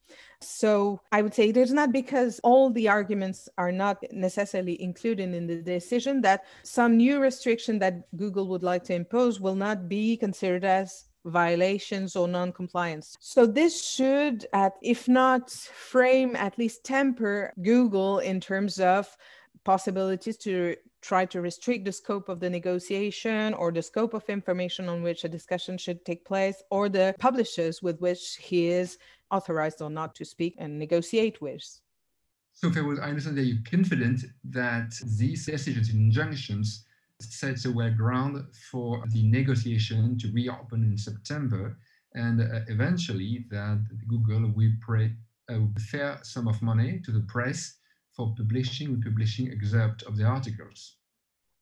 So 0.47 1.01
I 1.11 1.21
would 1.21 1.33
say 1.33 1.49
it 1.49 1.57
is 1.57 1.73
not 1.73 1.91
because 1.91 2.39
all 2.43 2.69
the 2.69 2.87
arguments 2.87 3.49
are 3.57 3.71
not 3.71 4.03
necessarily 4.11 4.81
included 4.81 5.33
in 5.33 5.47
the 5.47 5.61
decision 5.61 6.21
that 6.21 6.45
some 6.63 6.97
new 6.97 7.19
restriction 7.19 7.79
that 7.79 8.15
Google 8.15 8.47
would 8.47 8.63
like 8.63 8.83
to 8.85 8.93
impose 8.93 9.39
will 9.39 9.55
not 9.55 9.89
be 9.89 10.17
considered 10.17 10.63
as 10.63 11.05
violations 11.25 12.15
or 12.15 12.27
non-compliance. 12.27 13.17
So 13.19 13.45
this 13.45 13.83
should, 13.83 14.45
at, 14.53 14.73
if 14.81 15.07
not 15.07 15.49
frame, 15.49 16.35
at 16.35 16.57
least 16.57 16.83
temper 16.83 17.51
Google 17.61 18.19
in 18.19 18.39
terms 18.39 18.79
of 18.79 19.17
possibilities 19.63 20.37
to 20.37 20.75
try 21.01 21.25
to 21.25 21.41
restrict 21.41 21.85
the 21.85 21.91
scope 21.91 22.29
of 22.29 22.39
the 22.39 22.49
negotiation 22.49 23.53
or 23.53 23.71
the 23.71 23.81
scope 23.81 24.13
of 24.13 24.27
information 24.29 24.89
on 24.89 25.03
which 25.03 25.23
a 25.23 25.29
discussion 25.29 25.77
should 25.77 26.03
take 26.03 26.25
place 26.25 26.63
or 26.71 26.89
the 26.89 27.15
publishers 27.19 27.81
with 27.81 27.99
which 27.99 28.37
he 28.37 28.67
is 28.67 28.97
authorized 29.35 29.81
or 29.81 29.89
not 29.89 30.15
to 30.15 30.23
speak 30.25 30.53
and 30.57 30.79
negotiate 30.85 31.37
with. 31.41 31.65
So, 32.53 32.69
Ferouz, 32.69 32.99
I 33.01 33.09
understand 33.09 33.37
that 33.37 33.43
you're 33.43 33.69
confident 33.69 34.21
that 34.61 34.89
these 35.19 35.45
decisions 35.45 35.89
and 35.89 35.99
injunctions 36.07 36.85
sets 37.21 37.65
a 37.65 37.71
way 37.71 37.89
ground 37.89 38.33
for 38.71 39.03
the 39.13 39.23
negotiation 39.23 40.17
to 40.19 40.31
reopen 40.31 40.83
in 40.83 40.97
September, 40.97 41.77
and 42.13 42.41
uh, 42.41 42.61
eventually 42.67 43.45
that 43.51 43.79
Google 44.07 44.51
will 44.55 44.75
pay 44.87 45.11
a 45.49 45.59
fair 45.91 46.19
sum 46.23 46.47
of 46.47 46.61
money 46.61 47.01
to 47.05 47.11
the 47.11 47.25
press 47.33 47.59
for 48.15 48.33
publishing 48.37 48.95
republishing 48.95 49.51
excerpt 49.51 50.03
of 50.03 50.17
the 50.17 50.23
articles. 50.23 50.97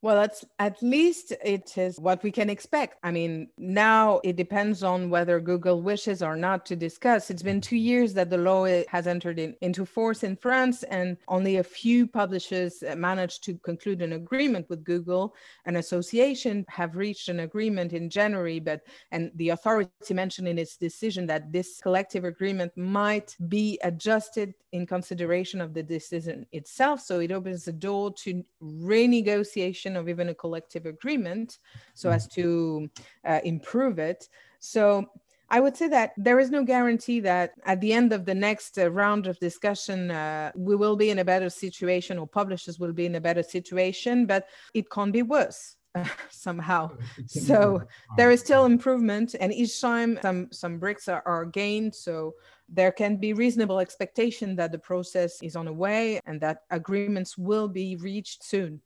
Well, 0.04 0.18
that's 0.18 0.44
at 0.60 0.84
least 0.84 1.32
it 1.46 1.78
is 1.78 1.98
what 1.98 2.24
we 2.24 2.32
can 2.32 2.50
expect. 2.50 2.98
I 3.04 3.12
mean, 3.12 3.48
now 3.58 4.20
it 4.26 4.36
depends 4.36 4.84
on 4.84 5.10
whether 5.10 5.40
Google 5.40 5.82
wishes 5.82 6.22
or 6.22 6.36
not 6.36 6.66
to 6.66 6.76
discuss. 6.76 7.30
It's 7.30 7.42
been 7.42 7.62
two 7.62 7.78
years 7.78 8.14
that 8.16 8.30
the 8.30 8.38
law 8.38 8.66
has 8.90 9.08
entered 9.08 9.40
in, 9.40 9.56
into 9.62 9.86
force 9.86 10.24
in 10.24 10.36
France, 10.36 10.84
and 10.84 11.16
only 11.30 11.56
a 11.56 11.64
few 11.64 12.06
publishers 12.06 12.84
uh, 12.84 12.98
managed 12.98 13.46
to 13.46 13.54
conclude 13.60 14.02
an 14.02 14.12
agreement 14.12 14.70
with 14.70 14.84
Google. 14.84 15.36
An 15.68 15.78
association 15.78 16.66
have 16.68 16.98
reached 16.98 17.30
an 17.30 17.40
agreement 17.40 17.94
in 17.94 18.10
January, 18.10 18.60
but 18.60 18.82
and 19.12 19.32
the 19.36 19.52
authority 19.52 20.14
mentioned 20.14 20.50
in 20.50 20.60
its 20.60 20.76
decision 20.76 21.28
that 21.28 21.54
this 21.54 21.80
collective 21.82 22.26
agreement 22.26 22.74
might 22.76 23.38
be 23.48 23.80
adjusted 23.86 24.54
in 24.74 24.86
consideration 24.86 25.62
of 25.62 25.74
the 25.74 25.84
decision 25.84 26.46
itself. 26.52 27.00
So 27.00 27.22
it 27.22 27.32
opens 27.32 27.64
the 27.64 27.72
door 27.72 28.12
to 28.16 28.44
renegotiation 28.62 29.93
of 29.98 30.10
even 30.10 30.30
a 30.30 30.34
collective 30.34 30.86
agreement 30.86 31.58
so 31.94 32.10
as 32.10 32.28
to 32.28 32.90
uh, 33.26 33.40
improve 33.44 34.00
it. 34.00 34.30
So 34.60 35.10
I 35.50 35.60
would 35.60 35.78
say 35.78 35.88
that 35.90 36.14
there 36.18 36.40
is 36.40 36.50
no 36.50 36.64
guarantee 36.64 37.20
that 37.22 37.54
at 37.66 37.80
the 37.80 37.94
end 37.94 38.12
of 38.12 38.26
the 38.26 38.34
next 38.34 38.80
uh, 38.80 38.90
round 38.90 39.28
of 39.28 39.38
discussion, 39.40 40.10
uh, 40.10 40.52
we 40.56 40.76
will 40.76 40.96
be 40.96 41.10
in 41.10 41.20
a 41.20 41.26
better 41.26 41.50
situation 41.50 42.18
or 42.18 42.28
publishers 42.28 42.80
will 42.80 42.94
be 42.94 43.06
in 43.06 43.16
a 43.16 43.22
better 43.22 43.44
situation, 43.44 44.26
but 44.26 44.48
it 44.74 44.90
can't 44.90 45.14
be 45.14 45.22
worse. 45.22 45.76
somehow. 46.30 46.90
So 47.28 47.84
there 48.18 48.32
is 48.32 48.40
still 48.40 48.66
improvement, 48.66 49.36
and 49.40 49.54
each 49.54 49.80
time 49.80 50.18
some 50.24 50.48
some 50.52 50.80
bricks 50.80 51.08
are, 51.08 51.22
are 51.26 51.46
gained. 51.46 51.94
So 51.94 52.34
there 52.68 52.92
can 52.92 53.18
be 53.18 53.34
reasonable 53.34 53.80
expectation 53.80 54.56
that 54.56 54.72
the 54.72 54.80
process 54.80 55.40
is 55.44 55.56
on 55.56 55.66
the 55.66 55.74
way 55.74 56.20
and 56.26 56.42
that 56.42 56.64
agreements 56.72 57.38
will 57.38 57.68
be 57.68 57.96
reached 57.98 58.44
soon. 58.44 58.82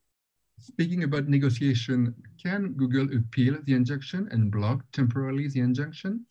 Speaking 0.59 1.03
about 1.03 1.27
negotiation, 1.27 2.15
can 2.41 2.73
Google 2.73 3.07
appeal 3.15 3.57
the 3.63 3.73
injunction 3.73 4.27
and 4.31 4.51
block 4.51 4.83
temporarily 4.91 5.47
the 5.47 5.59
injunction? 5.59 6.25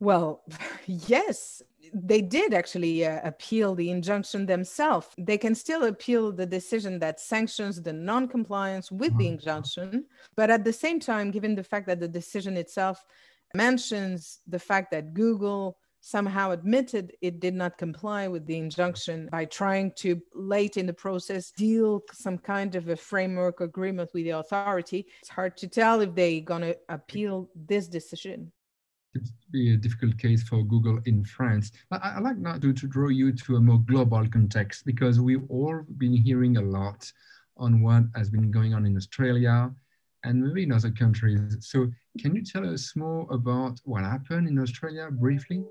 Well, 0.00 0.44
yes, 0.86 1.62
they 1.92 2.20
did 2.20 2.54
actually 2.54 3.04
uh, 3.04 3.20
appeal 3.24 3.74
the 3.74 3.90
injunction 3.90 4.46
themselves. 4.46 5.08
They 5.18 5.38
can 5.38 5.54
still 5.54 5.84
appeal 5.84 6.32
the 6.32 6.46
decision 6.46 6.98
that 7.00 7.20
sanctions 7.20 7.82
the 7.82 7.92
non 7.92 8.28
compliance 8.28 8.92
with 8.92 9.16
the 9.18 9.26
injunction. 9.26 10.04
But 10.36 10.50
at 10.50 10.64
the 10.64 10.72
same 10.72 11.00
time, 11.00 11.30
given 11.30 11.54
the 11.54 11.64
fact 11.64 11.86
that 11.86 12.00
the 12.00 12.08
decision 12.08 12.56
itself 12.56 13.04
mentions 13.54 14.40
the 14.46 14.58
fact 14.58 14.90
that 14.92 15.14
Google 15.14 15.78
somehow 16.00 16.50
admitted 16.50 17.12
it 17.20 17.40
did 17.40 17.54
not 17.54 17.76
comply 17.78 18.28
with 18.28 18.46
the 18.46 18.56
injunction 18.56 19.28
by 19.30 19.44
trying 19.44 19.90
to 19.92 20.20
late 20.34 20.76
in 20.76 20.86
the 20.86 20.92
process 20.92 21.50
deal 21.50 22.00
some 22.12 22.38
kind 22.38 22.74
of 22.76 22.88
a 22.88 22.96
framework 22.96 23.60
agreement 23.60 24.10
with 24.14 24.24
the 24.24 24.30
authority 24.30 25.06
it's 25.20 25.28
hard 25.28 25.56
to 25.56 25.66
tell 25.68 26.00
if 26.00 26.14
they're 26.14 26.40
going 26.40 26.62
to 26.62 26.76
appeal 26.88 27.48
this 27.54 27.88
decision 27.88 28.50
to 29.14 29.20
be 29.50 29.74
a 29.74 29.76
difficult 29.76 30.18
case 30.18 30.42
for 30.42 30.62
Google 30.62 31.00
in 31.06 31.24
France. 31.24 31.72
I, 31.90 32.14
I 32.16 32.18
like 32.20 32.36
now 32.36 32.58
to, 32.58 32.72
to 32.72 32.86
draw 32.86 33.08
you 33.08 33.32
to 33.32 33.56
a 33.56 33.60
more 33.60 33.80
global 33.80 34.28
context 34.28 34.84
because 34.84 35.20
we've 35.20 35.44
all 35.48 35.82
been 35.96 36.14
hearing 36.14 36.56
a 36.56 36.62
lot 36.62 37.10
on 37.56 37.82
what 37.82 38.04
has 38.14 38.30
been 38.30 38.50
going 38.50 38.74
on 38.74 38.86
in 38.86 38.96
Australia 38.96 39.72
and 40.24 40.42
maybe 40.42 40.64
in 40.64 40.72
other 40.72 40.90
countries. 40.90 41.56
So, 41.60 41.90
can 42.20 42.34
you 42.34 42.44
tell 42.44 42.68
us 42.68 42.94
more 42.96 43.26
about 43.30 43.80
what 43.84 44.02
happened 44.02 44.48
in 44.48 44.58
Australia 44.58 45.08
briefly? 45.10 45.64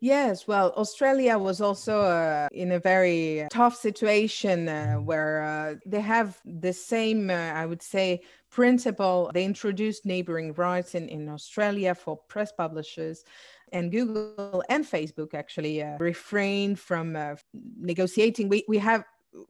Yes, 0.00 0.48
well, 0.48 0.72
Australia 0.76 1.38
was 1.38 1.60
also 1.60 2.00
uh, 2.00 2.48
in 2.52 2.72
a 2.72 2.78
very 2.78 3.46
tough 3.50 3.76
situation 3.76 4.68
uh, 4.68 4.96
where 4.96 5.42
uh, 5.42 5.74
they 5.86 6.00
have 6.00 6.40
the 6.44 6.72
same, 6.72 7.30
uh, 7.30 7.34
I 7.34 7.66
would 7.66 7.82
say, 7.82 8.22
principle. 8.50 9.30
They 9.32 9.44
introduced 9.44 10.04
neighboring 10.04 10.54
rights 10.54 10.94
in, 10.94 11.08
in 11.08 11.28
Australia 11.28 11.94
for 11.94 12.16
press 12.16 12.52
publishers. 12.52 13.24
And 13.72 13.90
Google 13.90 14.62
and 14.68 14.84
Facebook 14.84 15.34
actually 15.34 15.82
uh, 15.82 15.96
refrained 15.98 16.78
from 16.78 17.16
uh, 17.16 17.36
negotiating. 17.80 18.48
We, 18.48 18.64
we 18.68 18.78
have 18.78 19.04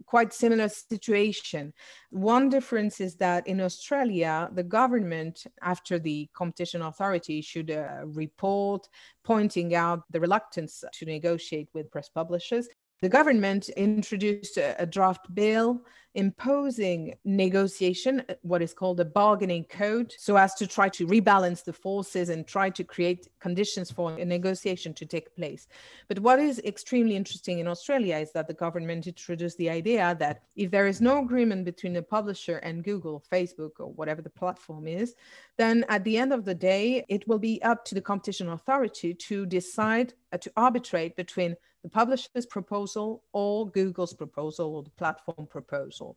quite 0.06 0.32
similar 0.32 0.68
situation. 0.68 1.72
One 2.10 2.48
difference 2.48 3.00
is 3.00 3.16
that 3.16 3.46
in 3.46 3.60
Australia, 3.60 4.50
the 4.52 4.62
government, 4.62 5.44
after 5.62 5.98
the 5.98 6.28
competition 6.34 6.82
authority 6.82 7.38
issued 7.38 7.70
a 7.70 8.02
report 8.04 8.88
pointing 9.24 9.74
out 9.74 10.02
the 10.10 10.20
reluctance 10.20 10.84
to 10.92 11.04
negotiate 11.04 11.68
with 11.74 11.90
press 11.90 12.08
publishers, 12.08 12.68
the 13.02 13.08
government 13.08 13.68
introduced 13.70 14.56
a, 14.56 14.80
a, 14.80 14.86
draft 14.86 15.34
bill 15.34 15.82
imposing 16.14 17.14
negotiation, 17.25 18.23
uh, 18.28 18.35
what 18.42 18.62
is 18.62 18.75
called 18.75 19.00
a 19.00 19.04
bargaining 19.04 19.64
code, 19.64 20.14
so 20.19 20.37
as 20.37 20.54
to 20.54 20.66
try 20.66 20.88
to 20.88 21.07
rebalance 21.07 21.64
the 21.64 21.73
forces 21.73 22.28
and 22.28 22.47
try 22.47 22.69
to 22.71 22.85
create 22.85 23.28
conditions 23.40 23.90
for 23.90 24.12
a 24.12 24.25
negotiation 24.25 24.92
to 24.95 25.07
take 25.07 25.35
place. 25.35 25.69
But 26.09 26.19
what 26.19 26.38
is 26.38 26.59
extremely 26.61 27.16
interesting 27.16 27.59
in 27.59 27.66
Australia 27.66 28.16
is 28.16 28.33
that 28.33 28.47
the 28.47 28.54
government 28.54 29.07
introduced 29.07 29.59
the 29.59 29.71
idea 29.71 30.16
that 30.19 30.42
if 30.57 30.71
there 30.71 30.87
is 30.87 31.00
no 31.00 31.21
agreement 31.21 31.64
between 31.64 31.92
the 31.92 32.02
publisher 32.02 32.59
and 32.59 32.85
Google, 32.85 33.25
Facebook, 33.33 33.73
or 33.78 33.92
whatever 33.92 34.23
the 34.23 34.31
platform 34.31 34.87
is, 34.87 35.14
then 35.57 35.85
at 35.88 36.04
the 36.04 36.19
end 36.19 36.33
of 36.33 36.45
the 36.45 36.54
day, 36.54 37.04
it 37.09 37.26
will 37.26 37.38
be 37.38 37.62
up 37.62 37.85
to 37.87 37.95
the 37.95 38.00
competition 38.00 38.50
authority 38.50 39.14
to 39.14 39.47
decide, 39.47 40.14
uh, 40.32 40.38
to 40.38 40.52
arbitrate 40.56 41.16
between 41.16 41.54
the 41.82 41.88
publisher's 41.88 42.46
proposal 42.46 43.24
or 43.32 43.70
Google's 43.70 44.14
proposal 44.14 44.74
or 44.76 44.82
the 44.82 44.90
platform 44.90 45.46
proposal. 45.48 46.16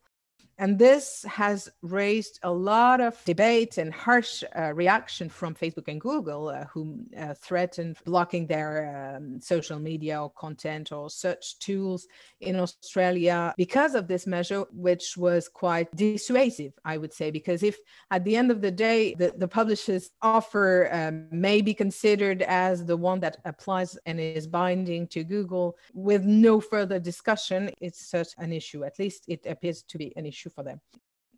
And 0.58 0.80
this 0.80 1.26
has 1.28 1.70
raised 1.82 2.40
a 2.44 2.52
lot 2.52 3.02
of 3.02 3.22
debate 3.26 3.78
and 3.78 3.94
harsh 3.94 4.42
uh, 4.58 4.74
reaction 4.74 5.28
from 5.28 5.54
Facebook 5.54 5.90
and 5.90 6.00
Google, 6.00 6.48
uh, 6.48 6.66
who 6.74 7.00
uh, 7.20 7.34
threatened 7.34 7.98
blocking 8.06 8.48
their 8.48 9.18
um, 9.18 9.42
social 9.42 9.80
media 9.80 10.22
or 10.22 10.30
content 10.30 10.94
or 10.94 11.10
search 11.10 11.60
tools 11.60 12.08
in 12.40 12.56
Australia 12.56 13.54
because 13.58 13.96
of 13.96 14.08
this 14.08 14.26
measure, 14.26 14.62
which 14.72 15.18
was 15.18 15.50
quite 15.50 15.94
dissuasive, 15.94 16.74
I 16.86 16.98
would 16.98 17.14
say. 17.14 17.32
Because 17.32 17.62
if 17.62 17.78
at 18.10 18.24
the 18.24 18.38
end 18.38 18.50
of 18.50 18.62
the 18.62 18.72
day, 18.72 19.14
the, 19.16 19.34
the 19.38 19.48
publisher's 19.50 20.12
offer 20.22 20.90
um, 20.92 21.28
may 21.32 21.62
be 21.62 21.74
considered 21.74 22.42
as 22.44 22.86
the 22.86 22.96
one 22.96 23.20
that 23.20 23.38
applies 23.44 23.98
and 24.06 24.22
is 24.22 24.48
binding 24.48 25.08
to 25.08 25.26
Google 25.26 25.76
with 25.94 26.24
no 26.24 26.62
further 26.62 27.00
discussion, 27.00 27.72
it's 27.82 28.08
such 28.08 28.30
an 28.38 28.54
issue. 28.54 28.86
At 28.86 29.00
least 29.00 29.26
it 29.28 29.46
appears 29.46 29.84
to 29.84 29.98
be 29.98 30.14
an 30.16 30.26
issue 30.26 30.45
issue 30.46 30.54
for 30.54 30.64
them. 30.64 30.80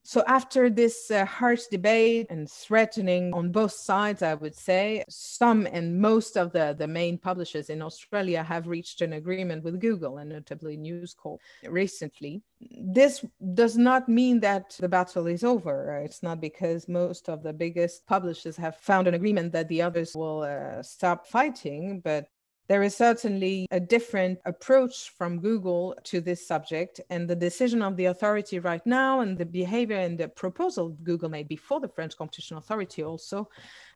So, 0.03 0.23
after 0.25 0.69
this 0.69 1.11
uh, 1.11 1.25
harsh 1.25 1.63
debate 1.69 2.27
and 2.29 2.49
threatening 2.49 3.33
on 3.33 3.51
both 3.51 3.73
sides, 3.73 4.21
I 4.21 4.35
would 4.35 4.55
say 4.55 5.03
some 5.09 5.67
and 5.69 5.99
most 5.99 6.37
of 6.37 6.53
the, 6.53 6.73
the 6.79 6.87
main 6.87 7.17
publishers 7.17 7.69
in 7.69 7.81
Australia 7.81 8.41
have 8.41 8.67
reached 8.67 9.01
an 9.01 9.11
agreement 9.11 9.65
with 9.65 9.81
Google 9.81 10.19
and 10.19 10.29
notably 10.29 10.77
News 10.77 11.13
Corp 11.13 11.41
recently. 11.67 12.41
This 12.79 13.25
does 13.53 13.75
not 13.75 14.07
mean 14.07 14.39
that 14.39 14.77
the 14.79 14.87
battle 14.87 15.27
is 15.27 15.43
over. 15.43 16.01
It's 16.05 16.23
not 16.23 16.39
because 16.39 16.87
most 16.87 17.27
of 17.27 17.43
the 17.43 17.51
biggest 17.51 18.07
publishers 18.07 18.55
have 18.55 18.77
found 18.77 19.07
an 19.07 19.13
agreement 19.13 19.51
that 19.51 19.67
the 19.67 19.81
others 19.81 20.15
will 20.15 20.43
uh, 20.43 20.81
stop 20.83 21.27
fighting, 21.27 21.99
but 21.99 22.29
there 22.67 22.83
is 22.83 22.95
certainly 22.95 23.67
a 23.71 23.79
different 23.79 24.39
approach 24.45 25.11
from 25.17 25.39
Google 25.39 25.95
to 26.03 26.19
this 26.19 26.45
subject, 26.47 26.99
and 27.09 27.27
the 27.27 27.35
decision 27.35 27.81
of 27.81 27.95
the 27.95 28.05
authority 28.05 28.59
right 28.59 28.85
now, 28.85 29.21
and 29.21 29.37
the 29.37 29.45
behavior 29.45 29.97
and 29.97 30.17
the 30.17 30.27
proposal 30.27 30.89
Google 31.03 31.29
made 31.29 31.47
before 31.47 31.79
the 31.79 31.87
French 31.87 32.17
Competition 32.17 32.57
Authority 32.57 33.03
also 33.03 33.49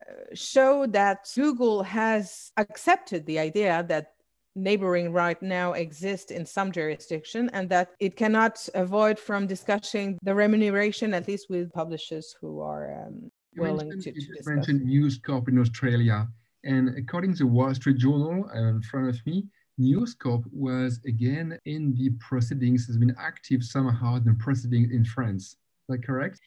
uh, 0.10 0.14
show 0.34 0.88
that 0.88 1.30
Google 1.36 1.84
has 1.84 2.52
accepted 2.58 3.26
the 3.26 3.40
idea 3.40 3.86
that 3.90 4.14
neighboring 4.56 5.14
right 5.14 5.42
now 5.42 5.74
exist 5.74 6.32
in 6.32 6.46
some 6.46 6.72
jurisdiction 6.72 7.50
and 7.54 7.70
that 7.70 7.92
it 8.00 8.16
cannot 8.16 8.68
avoid 8.76 9.18
from 9.18 9.48
discussing 9.48 10.18
the 10.24 10.36
remuneration 10.36 11.14
at 11.14 11.26
least 11.26 11.50
with 11.50 11.72
publishers 11.72 12.36
who 12.42 12.60
are 12.60 13.06
um, 13.08 13.32
willing 13.56 13.90
to, 14.02 14.12
to 14.12 14.22
you 14.22 14.36
mentioned 14.46 14.82
News 14.84 15.18
Corp 15.18 15.48
in 15.48 15.58
Australia 15.58 16.28
and 16.64 16.98
according 16.98 17.36
to 17.36 17.48
Wall 17.48 17.74
Street 17.74 17.98
Journal 17.98 18.50
uh, 18.54 18.70
in 18.70 18.82
front 18.82 19.10
of 19.10 19.26
me, 19.26 19.48
News 19.78 20.14
Corp 20.14 20.44
was 20.52 21.00
again 21.08 21.58
in 21.66 21.96
the 21.96 22.12
proceedings, 22.20 22.86
has 22.88 22.98
been 22.98 23.16
active 23.20 23.64
somehow 23.64 24.16
in 24.18 24.26
the 24.26 24.34
proceedings 24.34 24.92
in 24.92 25.04
France. 25.04 25.44
Is 25.44 25.58
that 25.90 26.06
correct? 26.06 26.40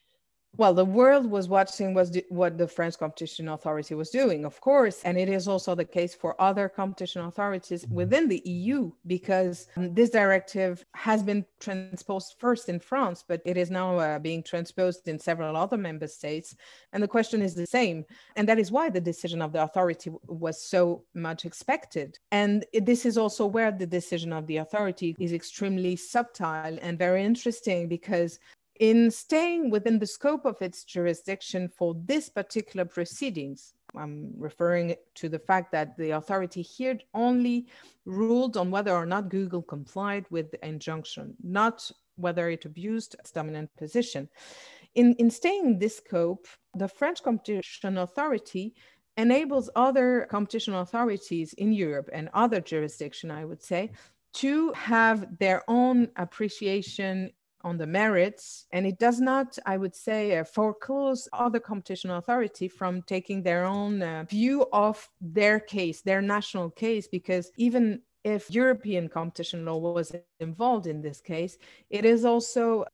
Well, 0.57 0.73
the 0.73 0.85
world 0.85 1.27
was 1.27 1.49
watching 1.49 1.95
was 1.95 2.17
what 2.29 2.59
the 2.59 2.69
French 2.69 2.99
Competition 2.99 3.49
Authority 3.49 3.95
was 3.95 4.11
doing, 4.11 4.45
of 4.45 4.61
course, 4.61 5.03
and 5.05 5.19
it 5.19 5.29
is 5.29 5.49
also 5.49 5.75
the 5.75 5.85
case 5.85 6.15
for 6.15 6.41
other 6.41 6.69
competition 6.69 7.23
authorities 7.23 7.85
mm-hmm. 7.85 7.95
within 7.95 8.29
the 8.29 8.43
EU 8.45 8.93
because 9.07 9.67
um, 9.77 9.93
this 9.95 10.11
directive 10.11 10.85
has 10.95 11.23
been 11.23 11.45
transposed 11.59 12.37
first 12.39 12.69
in 12.69 12.79
France, 12.79 13.25
but 13.27 13.41
it 13.45 13.57
is 13.57 13.71
now 13.71 13.99
uh, 13.99 14.19
being 14.19 14.43
transposed 14.43 15.09
in 15.09 15.19
several 15.19 15.57
other 15.57 15.77
member 15.77 16.07
states, 16.07 16.55
and 16.93 17.03
the 17.03 17.09
question 17.09 17.43
is 17.43 17.55
the 17.55 17.67
same, 17.67 18.05
and 18.37 18.49
that 18.49 18.59
is 18.59 18.71
why 18.71 18.89
the 18.89 19.01
decision 19.01 19.43
of 19.43 19.53
the 19.53 19.63
authority 19.63 20.11
was 20.27 20.63
so 20.63 21.03
much 21.15 21.45
expected, 21.45 22.19
and 22.31 22.65
this 22.73 23.05
is 23.05 23.19
also 23.19 23.45
where 23.47 23.73
the 23.73 23.87
decision 23.87 24.33
of 24.33 24.47
the 24.47 24.59
authority 24.59 25.17
is 25.19 25.33
extremely 25.33 25.97
subtle 25.97 26.79
and 26.83 26.99
very 26.99 27.25
interesting 27.25 27.89
because 27.89 28.39
in 28.81 29.11
staying 29.11 29.71
within 29.71 29.99
the 29.99 30.07
scope 30.07 30.45
of 30.45 30.61
its 30.61 30.85
jurisdiction 30.85 31.69
for 31.69 31.95
this 32.05 32.29
particular 32.29 32.85
proceedings, 32.85 33.75
I'm 33.97 34.33
referring 34.37 34.97
to 35.15 35.29
the 35.29 35.39
fact 35.39 35.71
that 35.73 35.97
the 35.97 36.11
authority 36.11 36.63
here 36.63 36.99
only 37.15 37.69
ruled 38.05 38.57
on 38.57 38.71
whether 38.71 38.93
or 38.93 39.07
not 39.07 39.29
Google 39.29 39.63
complied 39.63 40.27
with 40.31 40.51
the 40.51 40.67
injunction, 40.67 41.35
not 41.43 41.89
whether 42.17 42.51
it 42.51 42.65
abused 42.65 43.15
its 43.15 43.31
dominant 43.31 43.71
position. 43.77 44.29
In, 44.95 45.15
in 45.15 45.31
staying 45.31 45.67
in 45.67 45.79
this 45.79 45.97
scope, 45.99 46.47
the 46.75 46.89
French 46.89 47.23
Competition 47.23 47.99
Authority 47.99 48.75
enables 49.17 49.71
other 49.77 50.27
competition 50.31 50.75
authorities 50.75 51.53
in 51.55 51.73
Europe 51.73 52.11
and 52.13 52.29
other 52.35 52.61
jurisdictions, 52.61 53.33
I 53.33 53.45
would 53.45 53.63
say, 53.63 53.93
to 54.35 54.73
have 54.73 55.39
their 55.39 55.63
own 55.69 56.09
appreciation 56.17 57.31
on 57.65 57.79
the 57.79 57.87
merits 57.87 58.67
and 58.73 58.87
it 58.87 58.99
does 58.99 59.21
not 59.21 59.59
i 59.67 59.77
would 59.77 59.95
say 59.95 60.39
uh, 60.39 60.45
foreclose 60.45 61.29
other 61.33 61.59
competition 61.59 62.11
authority 62.11 62.69
from 62.69 63.03
taking 63.03 63.43
their 63.43 63.65
own 63.65 64.03
uh, 64.03 64.25
view 64.29 64.67
of 64.73 65.09
their 65.21 65.59
case 65.59 66.03
their 66.03 66.23
national 66.23 66.71
case 66.71 67.09
because 67.09 67.51
even 67.57 68.01
if 68.23 68.51
european 68.51 69.09
competition 69.09 69.65
law 69.65 69.79
was 69.79 70.13
involved 70.41 70.87
in 70.87 71.01
this 71.01 71.21
case 71.21 71.57
it 71.91 72.05
is 72.05 72.25
also 72.25 72.85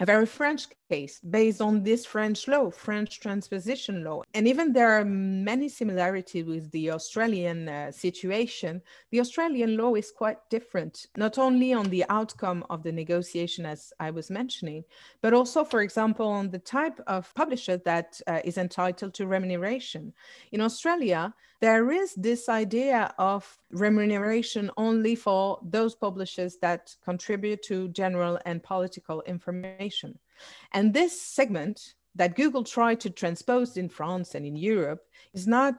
a 0.00 0.06
very 0.06 0.24
French 0.24 0.66
case 0.88 1.20
based 1.20 1.60
on 1.60 1.82
this 1.82 2.06
French 2.06 2.48
law, 2.48 2.70
French 2.70 3.20
transposition 3.20 4.02
law. 4.02 4.22
And 4.32 4.48
even 4.48 4.72
there 4.72 4.90
are 4.98 5.04
many 5.04 5.68
similarities 5.68 6.46
with 6.46 6.70
the 6.70 6.90
Australian 6.90 7.68
uh, 7.68 7.92
situation. 7.92 8.80
The 9.10 9.20
Australian 9.20 9.76
law 9.76 9.94
is 9.94 10.10
quite 10.10 10.38
different, 10.48 11.06
not 11.16 11.36
only 11.38 11.74
on 11.74 11.90
the 11.90 12.04
outcome 12.08 12.64
of 12.70 12.82
the 12.82 12.92
negotiation, 12.92 13.66
as 13.66 13.92
I 14.00 14.10
was 14.10 14.30
mentioning, 14.30 14.84
but 15.20 15.34
also, 15.34 15.64
for 15.64 15.82
example, 15.82 16.26
on 16.26 16.50
the 16.50 16.58
type 16.58 16.98
of 17.06 17.32
publisher 17.34 17.76
that 17.84 18.18
uh, 18.26 18.40
is 18.42 18.56
entitled 18.56 19.12
to 19.14 19.26
remuneration. 19.26 20.14
In 20.52 20.62
Australia, 20.62 21.34
there 21.60 21.90
is 21.90 22.14
this 22.14 22.48
idea 22.48 23.14
of 23.18 23.58
remuneration 23.70 24.70
only 24.78 25.14
for 25.14 25.58
those 25.62 25.94
publishers 25.94 26.56
that 26.62 26.96
contribute 27.04 27.62
to 27.64 27.88
general 27.88 28.38
and 28.46 28.62
political 28.62 29.20
information. 29.22 29.89
And 30.72 30.94
this 30.94 31.20
segment 31.20 31.94
that 32.14 32.36
Google 32.36 32.64
tried 32.64 33.00
to 33.00 33.10
transpose 33.10 33.76
in 33.76 33.88
France 33.88 34.34
and 34.34 34.44
in 34.44 34.56
Europe 34.56 35.00
is 35.32 35.46
not, 35.46 35.74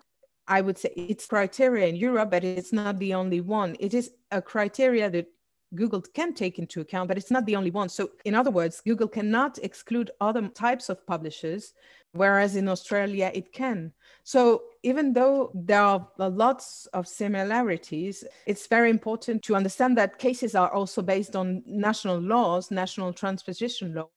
I 0.47 0.62
would 0.62 0.78
say, 0.78 0.89
it's 0.95 1.26
criteria 1.26 1.88
in 1.88 1.95
Europe, 1.95 2.32
but 2.32 2.43
it's 2.43 2.74
not 2.74 3.00
the 3.00 3.13
only 3.13 3.41
one. 3.41 3.76
It 3.80 3.93
is 3.93 4.12
a 4.32 4.41
criteria 4.41 5.10
that 5.10 5.28
Google 5.74 6.02
can 6.02 6.34
take 6.34 6.60
into 6.60 6.82
account, 6.82 7.08
but 7.08 7.17
it's 7.17 7.32
not 7.32 7.45
the 7.45 7.56
only 7.56 7.71
one. 7.71 7.89
So, 7.89 8.12
in 8.26 8.36
other 8.36 8.52
words, 8.52 8.82
Google 8.82 9.08
cannot 9.08 9.58
exclude 9.60 10.12
other 10.19 10.47
types 10.50 10.89
of 10.89 11.06
publishers, 11.08 11.74
whereas 12.13 12.56
in 12.56 12.67
Australia 12.67 13.32
it 13.34 13.54
can. 13.54 13.91
So, 14.24 14.63
even 14.84 15.13
though 15.13 15.52
there 15.54 15.82
are 15.82 16.08
lots 16.17 16.88
of 16.88 17.08
similarities, 17.08 18.24
it's 18.45 18.67
very 18.67 18.89
important 18.89 19.43
to 19.43 19.56
understand 19.56 19.97
that 19.97 20.17
cases 20.17 20.56
are 20.56 20.71
also 20.74 21.02
based 21.02 21.36
on 21.36 21.63
national 21.65 22.19
laws, 22.19 22.71
national 22.71 23.13
transposition 23.13 23.93
law. 23.93 24.10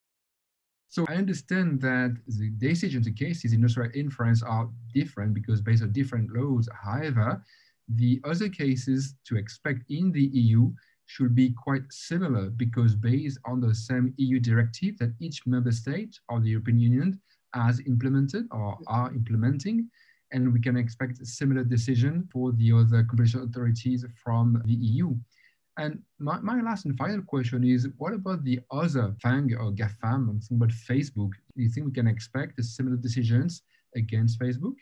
So 0.88 1.04
I 1.09 1.14
understand 1.14 1.80
that 1.80 2.16
the 2.28 2.50
decisions, 2.50 3.07
the 3.07 3.12
cases 3.12 3.52
in 3.52 3.64
Australia 3.64 3.90
in 3.94 4.11
France 4.11 4.42
are 4.42 4.70
different 4.94 5.35
because 5.35 5.61
based 5.61 5.83
on 5.83 5.90
different 5.92 6.30
laws. 6.33 6.68
However, 6.72 7.42
the 7.88 8.20
other 8.24 8.48
cases 8.48 9.16
to 9.24 9.37
expect 9.37 9.90
in 9.90 10.12
the 10.12 10.26
EU 10.26 10.72
should 11.07 11.35
be 11.35 11.50
quite 11.50 11.83
similar 11.90 12.48
because 12.50 12.94
based 12.94 13.38
on 13.44 13.61
the 13.61 13.74
same 13.74 14.14
EU 14.18 14.38
directive 14.38 14.96
that 14.98 15.12
each 15.18 15.44
member 15.46 15.72
state 15.72 16.18
of 16.28 16.42
the 16.44 16.50
European 16.50 16.78
Union 16.78 17.20
has 17.55 17.81
implemented 17.87 18.47
or 18.51 18.79
are 18.87 19.12
implementing. 19.14 19.88
And 20.33 20.53
we 20.53 20.61
can 20.61 20.77
expect 20.77 21.21
a 21.21 21.27
similar 21.27 21.64
decision 21.64 22.29
for 22.33 22.53
the 22.53 22.73
other 22.73 23.05
competition 23.05 23.43
authorities 23.43 24.05
from 24.23 24.61
the 24.64 24.75
EU. 24.75 25.14
And 25.77 26.03
my, 26.19 26.40
my 26.40 26.61
last 26.61 26.85
and 26.85 26.97
final 26.97 27.23
question 27.23 27.64
is, 27.64 27.88
what 27.99 28.12
about 28.14 28.45
the 28.45 28.61
other 28.71 29.14
FANG 29.21 29.55
or 29.55 29.73
GAFAM? 29.73 30.29
I'm 30.29 30.40
thinking 30.40 30.57
about 30.57 30.71
Facebook. 30.71 31.31
Do 31.57 31.62
you 31.62 31.69
think 31.69 31.87
we 31.87 31.93
can 31.93 32.07
expect 32.07 32.62
similar 32.64 32.97
decisions 32.97 33.62
against 33.97 34.38
Facebook? 34.38 34.75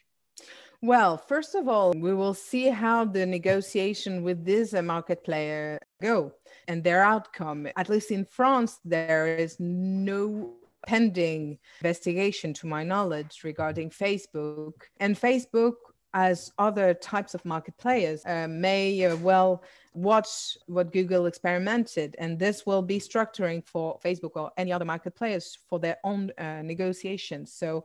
Well, 0.83 1.17
first 1.17 1.55
of 1.55 1.69
all, 1.69 1.93
we 1.93 2.13
will 2.13 2.35
see 2.35 2.69
how 2.69 3.05
the 3.05 3.25
negotiation 3.25 4.23
with 4.23 4.45
this 4.45 4.73
market 4.73 5.23
player 5.23 5.79
go 6.01 6.33
and 6.67 6.83
their 6.83 7.05
outcome. 7.05 7.69
At 7.77 7.89
least 7.89 8.11
in 8.11 8.25
France, 8.25 8.81
there 8.85 9.27
is 9.39 9.57
no 9.61 10.55
pending 10.87 11.59
investigation, 11.81 12.53
to 12.55 12.67
my 12.67 12.83
knowledge, 12.85 13.41
regarding 13.45 13.91
Facebook. 13.91 14.75
And 15.01 15.19
Facebook, 15.19 15.75
as 16.15 16.53
other 16.59 16.95
types 16.95 17.35
of 17.35 17.45
market 17.45 17.77
players, 17.79 18.25
uh, 18.27 18.47
may 18.49 19.05
uh, 19.05 19.17
well 19.17 19.63
watch 19.95 20.59
what 20.67 20.93
Google 20.93 21.27
experimented, 21.27 22.17
and 22.19 22.39
this 22.39 22.67
will 22.67 22.83
be 22.83 22.99
structuring 22.99 23.67
for 23.67 23.99
Facebook 24.05 24.33
or 24.35 24.51
any 24.57 24.73
other 24.73 24.85
market 24.85 25.15
players 25.15 25.59
for 25.69 25.79
their 25.79 25.97
own 26.05 26.31
uh, 26.39 26.63
negotiations. 26.63 27.53
So 27.53 27.85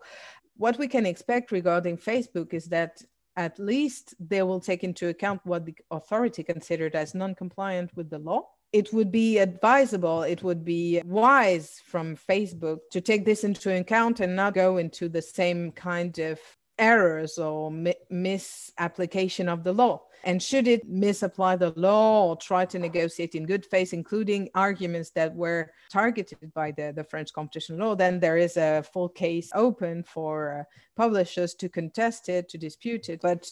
what 0.57 0.77
we 0.77 0.87
can 0.87 1.05
expect 1.05 1.51
regarding 1.51 1.97
Facebook 1.97 2.53
is 2.53 2.65
that 2.65 3.01
at 3.37 3.59
least 3.59 4.15
they 4.19 4.41
will 4.41 4.59
take 4.59 4.83
into 4.83 5.09
account 5.09 5.39
what 5.43 5.65
the 5.65 5.75
authority 5.91 6.43
considered 6.43 6.95
as 6.95 7.13
non-compliant 7.13 7.95
with 7.95 8.09
the 8.09 8.19
law 8.19 8.49
it 8.73 8.91
would 8.93 9.11
be 9.11 9.37
advisable, 9.37 10.23
it 10.23 10.43
would 10.43 10.65
be 10.65 11.01
wise 11.05 11.81
from 11.85 12.15
Facebook 12.15 12.79
to 12.91 13.01
take 13.01 13.25
this 13.25 13.43
into 13.43 13.75
account 13.75 14.19
and 14.19 14.35
not 14.35 14.53
go 14.53 14.77
into 14.77 15.09
the 15.09 15.21
same 15.21 15.71
kind 15.71 16.19
of 16.19 16.39
errors 16.79 17.37
or 17.37 17.71
mi- 17.71 17.95
misapplication 18.09 19.49
of 19.49 19.63
the 19.63 19.73
law. 19.73 20.01
And 20.23 20.41
should 20.41 20.67
it 20.67 20.87
misapply 20.87 21.55
the 21.55 21.73
law 21.75 22.29
or 22.29 22.35
try 22.35 22.65
to 22.65 22.79
negotiate 22.79 23.35
in 23.35 23.45
good 23.45 23.65
faith, 23.65 23.93
including 23.93 24.49
arguments 24.55 25.11
that 25.11 25.33
were 25.33 25.71
targeted 25.91 26.53
by 26.53 26.71
the, 26.71 26.91
the 26.95 27.03
French 27.03 27.31
competition 27.33 27.77
law, 27.77 27.95
then 27.95 28.19
there 28.19 28.37
is 28.37 28.57
a 28.57 28.83
full 28.83 29.09
case 29.09 29.49
open 29.55 30.03
for 30.03 30.59
uh, 30.59 30.63
publishers 30.95 31.53
to 31.55 31.69
contest 31.69 32.29
it, 32.29 32.49
to 32.49 32.57
dispute 32.57 33.09
it. 33.09 33.21
But 33.21 33.49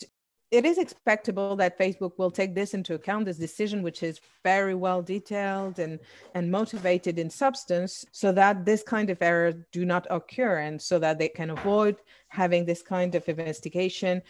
it 0.55 0.65
is 0.65 0.77
expectable 0.77 1.55
that 1.57 1.77
Facebook 1.77 2.13
will 2.17 2.31
take 2.31 2.55
this 2.55 2.73
into 2.73 2.93
account, 2.93 3.25
this 3.25 3.37
decision, 3.37 3.83
which 3.83 4.01
is 4.03 4.21
very 4.43 4.73
well 4.73 5.01
detailed 5.01 5.79
and, 5.79 5.99
and 6.33 6.49
motivated 6.49 7.19
in 7.19 7.29
substance, 7.29 8.05
so 8.11 8.31
that 8.31 8.65
this 8.65 8.81
kind 8.81 9.09
of 9.09 9.21
error 9.21 9.51
do 9.71 9.83
not 9.85 10.07
occur 10.09 10.59
and 10.59 10.81
so 10.81 10.97
that 10.99 11.19
they 11.19 11.27
can 11.27 11.49
avoid 11.49 11.97
having 12.29 12.65
this 12.65 12.81
kind 12.81 13.15
of 13.15 13.27
investigation. 13.27 14.21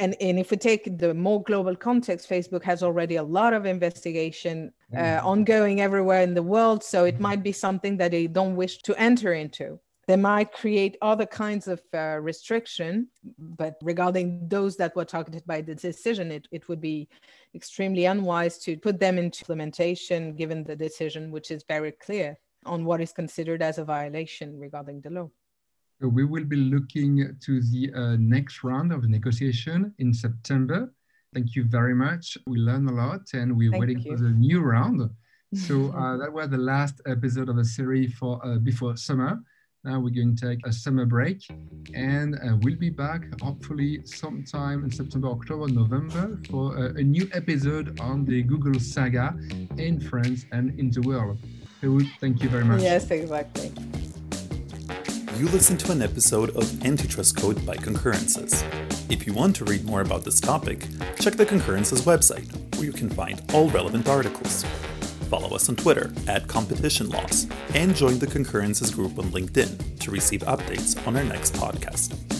And, 0.00 0.16
and 0.20 0.38
if 0.38 0.50
we 0.50 0.56
take 0.56 0.98
the 0.98 1.14
more 1.14 1.42
global 1.42 1.76
context, 1.76 2.28
Facebook 2.28 2.64
has 2.64 2.82
already 2.82 3.16
a 3.16 3.22
lot 3.22 3.52
of 3.52 3.66
investigation 3.66 4.72
uh, 4.94 4.98
mm-hmm. 4.98 5.26
ongoing 5.26 5.80
everywhere 5.80 6.22
in 6.22 6.34
the 6.34 6.42
world. 6.42 6.82
So 6.82 7.04
it 7.04 7.20
might 7.20 7.42
be 7.42 7.52
something 7.52 7.96
that 7.98 8.10
they 8.10 8.26
don't 8.26 8.56
wish 8.56 8.78
to 8.82 9.00
enter 9.00 9.32
into 9.34 9.78
they 10.08 10.16
might 10.16 10.50
create 10.52 10.96
other 11.02 11.26
kinds 11.26 11.68
of 11.68 11.80
uh, 11.92 12.18
restriction 12.20 13.06
but 13.38 13.74
regarding 13.82 14.48
those 14.48 14.74
that 14.76 14.96
were 14.96 15.04
targeted 15.04 15.44
by 15.46 15.60
the 15.60 15.74
decision 15.74 16.32
it, 16.32 16.48
it 16.50 16.66
would 16.68 16.80
be 16.80 17.06
extremely 17.54 18.06
unwise 18.06 18.58
to 18.58 18.76
put 18.78 18.98
them 18.98 19.18
into 19.18 19.42
implementation 19.42 20.34
given 20.34 20.64
the 20.64 20.74
decision 20.74 21.30
which 21.30 21.50
is 21.50 21.62
very 21.68 21.92
clear 21.92 22.36
on 22.64 22.84
what 22.84 23.00
is 23.00 23.12
considered 23.12 23.62
as 23.62 23.78
a 23.78 23.84
violation 23.84 24.58
regarding 24.58 25.00
the 25.02 25.10
law. 25.10 25.30
We 26.00 26.24
will 26.24 26.44
be 26.44 26.56
looking 26.56 27.36
to 27.44 27.60
the 27.60 27.92
uh, 27.94 28.16
next 28.18 28.64
round 28.64 28.92
of 28.92 29.08
negotiation 29.08 29.94
in 29.98 30.14
september. 30.14 30.92
Thank 31.34 31.54
you 31.54 31.64
very 31.64 31.94
much. 31.94 32.38
We 32.46 32.58
learned 32.58 32.88
a 32.88 32.94
lot 32.94 33.22
and 33.34 33.56
we're 33.58 33.70
thank 33.70 33.80
waiting 33.82 34.00
you. 34.00 34.16
for 34.16 34.22
the 34.22 34.30
new 34.30 34.60
round. 34.60 35.10
So 35.52 35.92
uh, 35.96 36.16
that 36.16 36.32
was 36.32 36.48
the 36.48 36.64
last 36.72 37.02
episode 37.06 37.50
of 37.50 37.56
the 37.56 37.64
series 37.64 38.14
for 38.14 38.40
uh, 38.42 38.56
before 38.56 38.96
summer 38.96 39.40
now 39.88 39.98
we're 39.98 40.10
going 40.10 40.36
to 40.36 40.48
take 40.48 40.66
a 40.66 40.72
summer 40.72 41.06
break 41.06 41.48
and 41.94 42.34
uh, 42.34 42.56
we'll 42.60 42.76
be 42.76 42.90
back 42.90 43.22
hopefully 43.40 44.00
sometime 44.04 44.84
in 44.84 44.90
September, 44.90 45.28
October, 45.28 45.66
November 45.66 46.38
for 46.50 46.76
a, 46.76 46.94
a 46.96 47.02
new 47.02 47.26
episode 47.32 47.98
on 47.98 48.26
the 48.26 48.42
Google 48.42 48.78
saga 48.78 49.34
in 49.78 49.98
France 49.98 50.44
and 50.52 50.78
in 50.78 50.90
the 50.90 51.00
world. 51.00 51.38
thank 52.20 52.42
you 52.42 52.50
very 52.50 52.64
much. 52.64 52.82
Yes, 52.82 53.10
exactly. 53.10 53.72
You 55.38 55.48
listened 55.48 55.80
to 55.80 55.92
an 55.92 56.02
episode 56.02 56.50
of 56.54 56.84
Antitrust 56.84 57.38
Code 57.38 57.64
by 57.64 57.76
Concurrences. 57.76 58.62
If 59.08 59.26
you 59.26 59.32
want 59.32 59.56
to 59.56 59.64
read 59.64 59.86
more 59.86 60.02
about 60.02 60.22
this 60.22 60.38
topic, 60.38 60.86
check 61.18 61.34
the 61.34 61.46
Concurrences 61.46 62.02
website, 62.02 62.48
where 62.76 62.84
you 62.84 62.92
can 62.92 63.08
find 63.08 63.40
all 63.54 63.70
relevant 63.70 64.06
articles 64.06 64.66
follow 65.28 65.54
us 65.54 65.68
on 65.68 65.76
Twitter 65.76 66.10
at 66.26 66.48
Competition 66.48 67.08
Laws, 67.10 67.46
and 67.74 67.94
join 67.94 68.18
the 68.18 68.26
Concurrences 68.26 68.90
group 68.90 69.18
on 69.18 69.26
LinkedIn 69.26 69.98
to 70.00 70.10
receive 70.10 70.40
updates 70.40 71.06
on 71.06 71.16
our 71.16 71.24
next 71.24 71.54
podcast. 71.54 72.37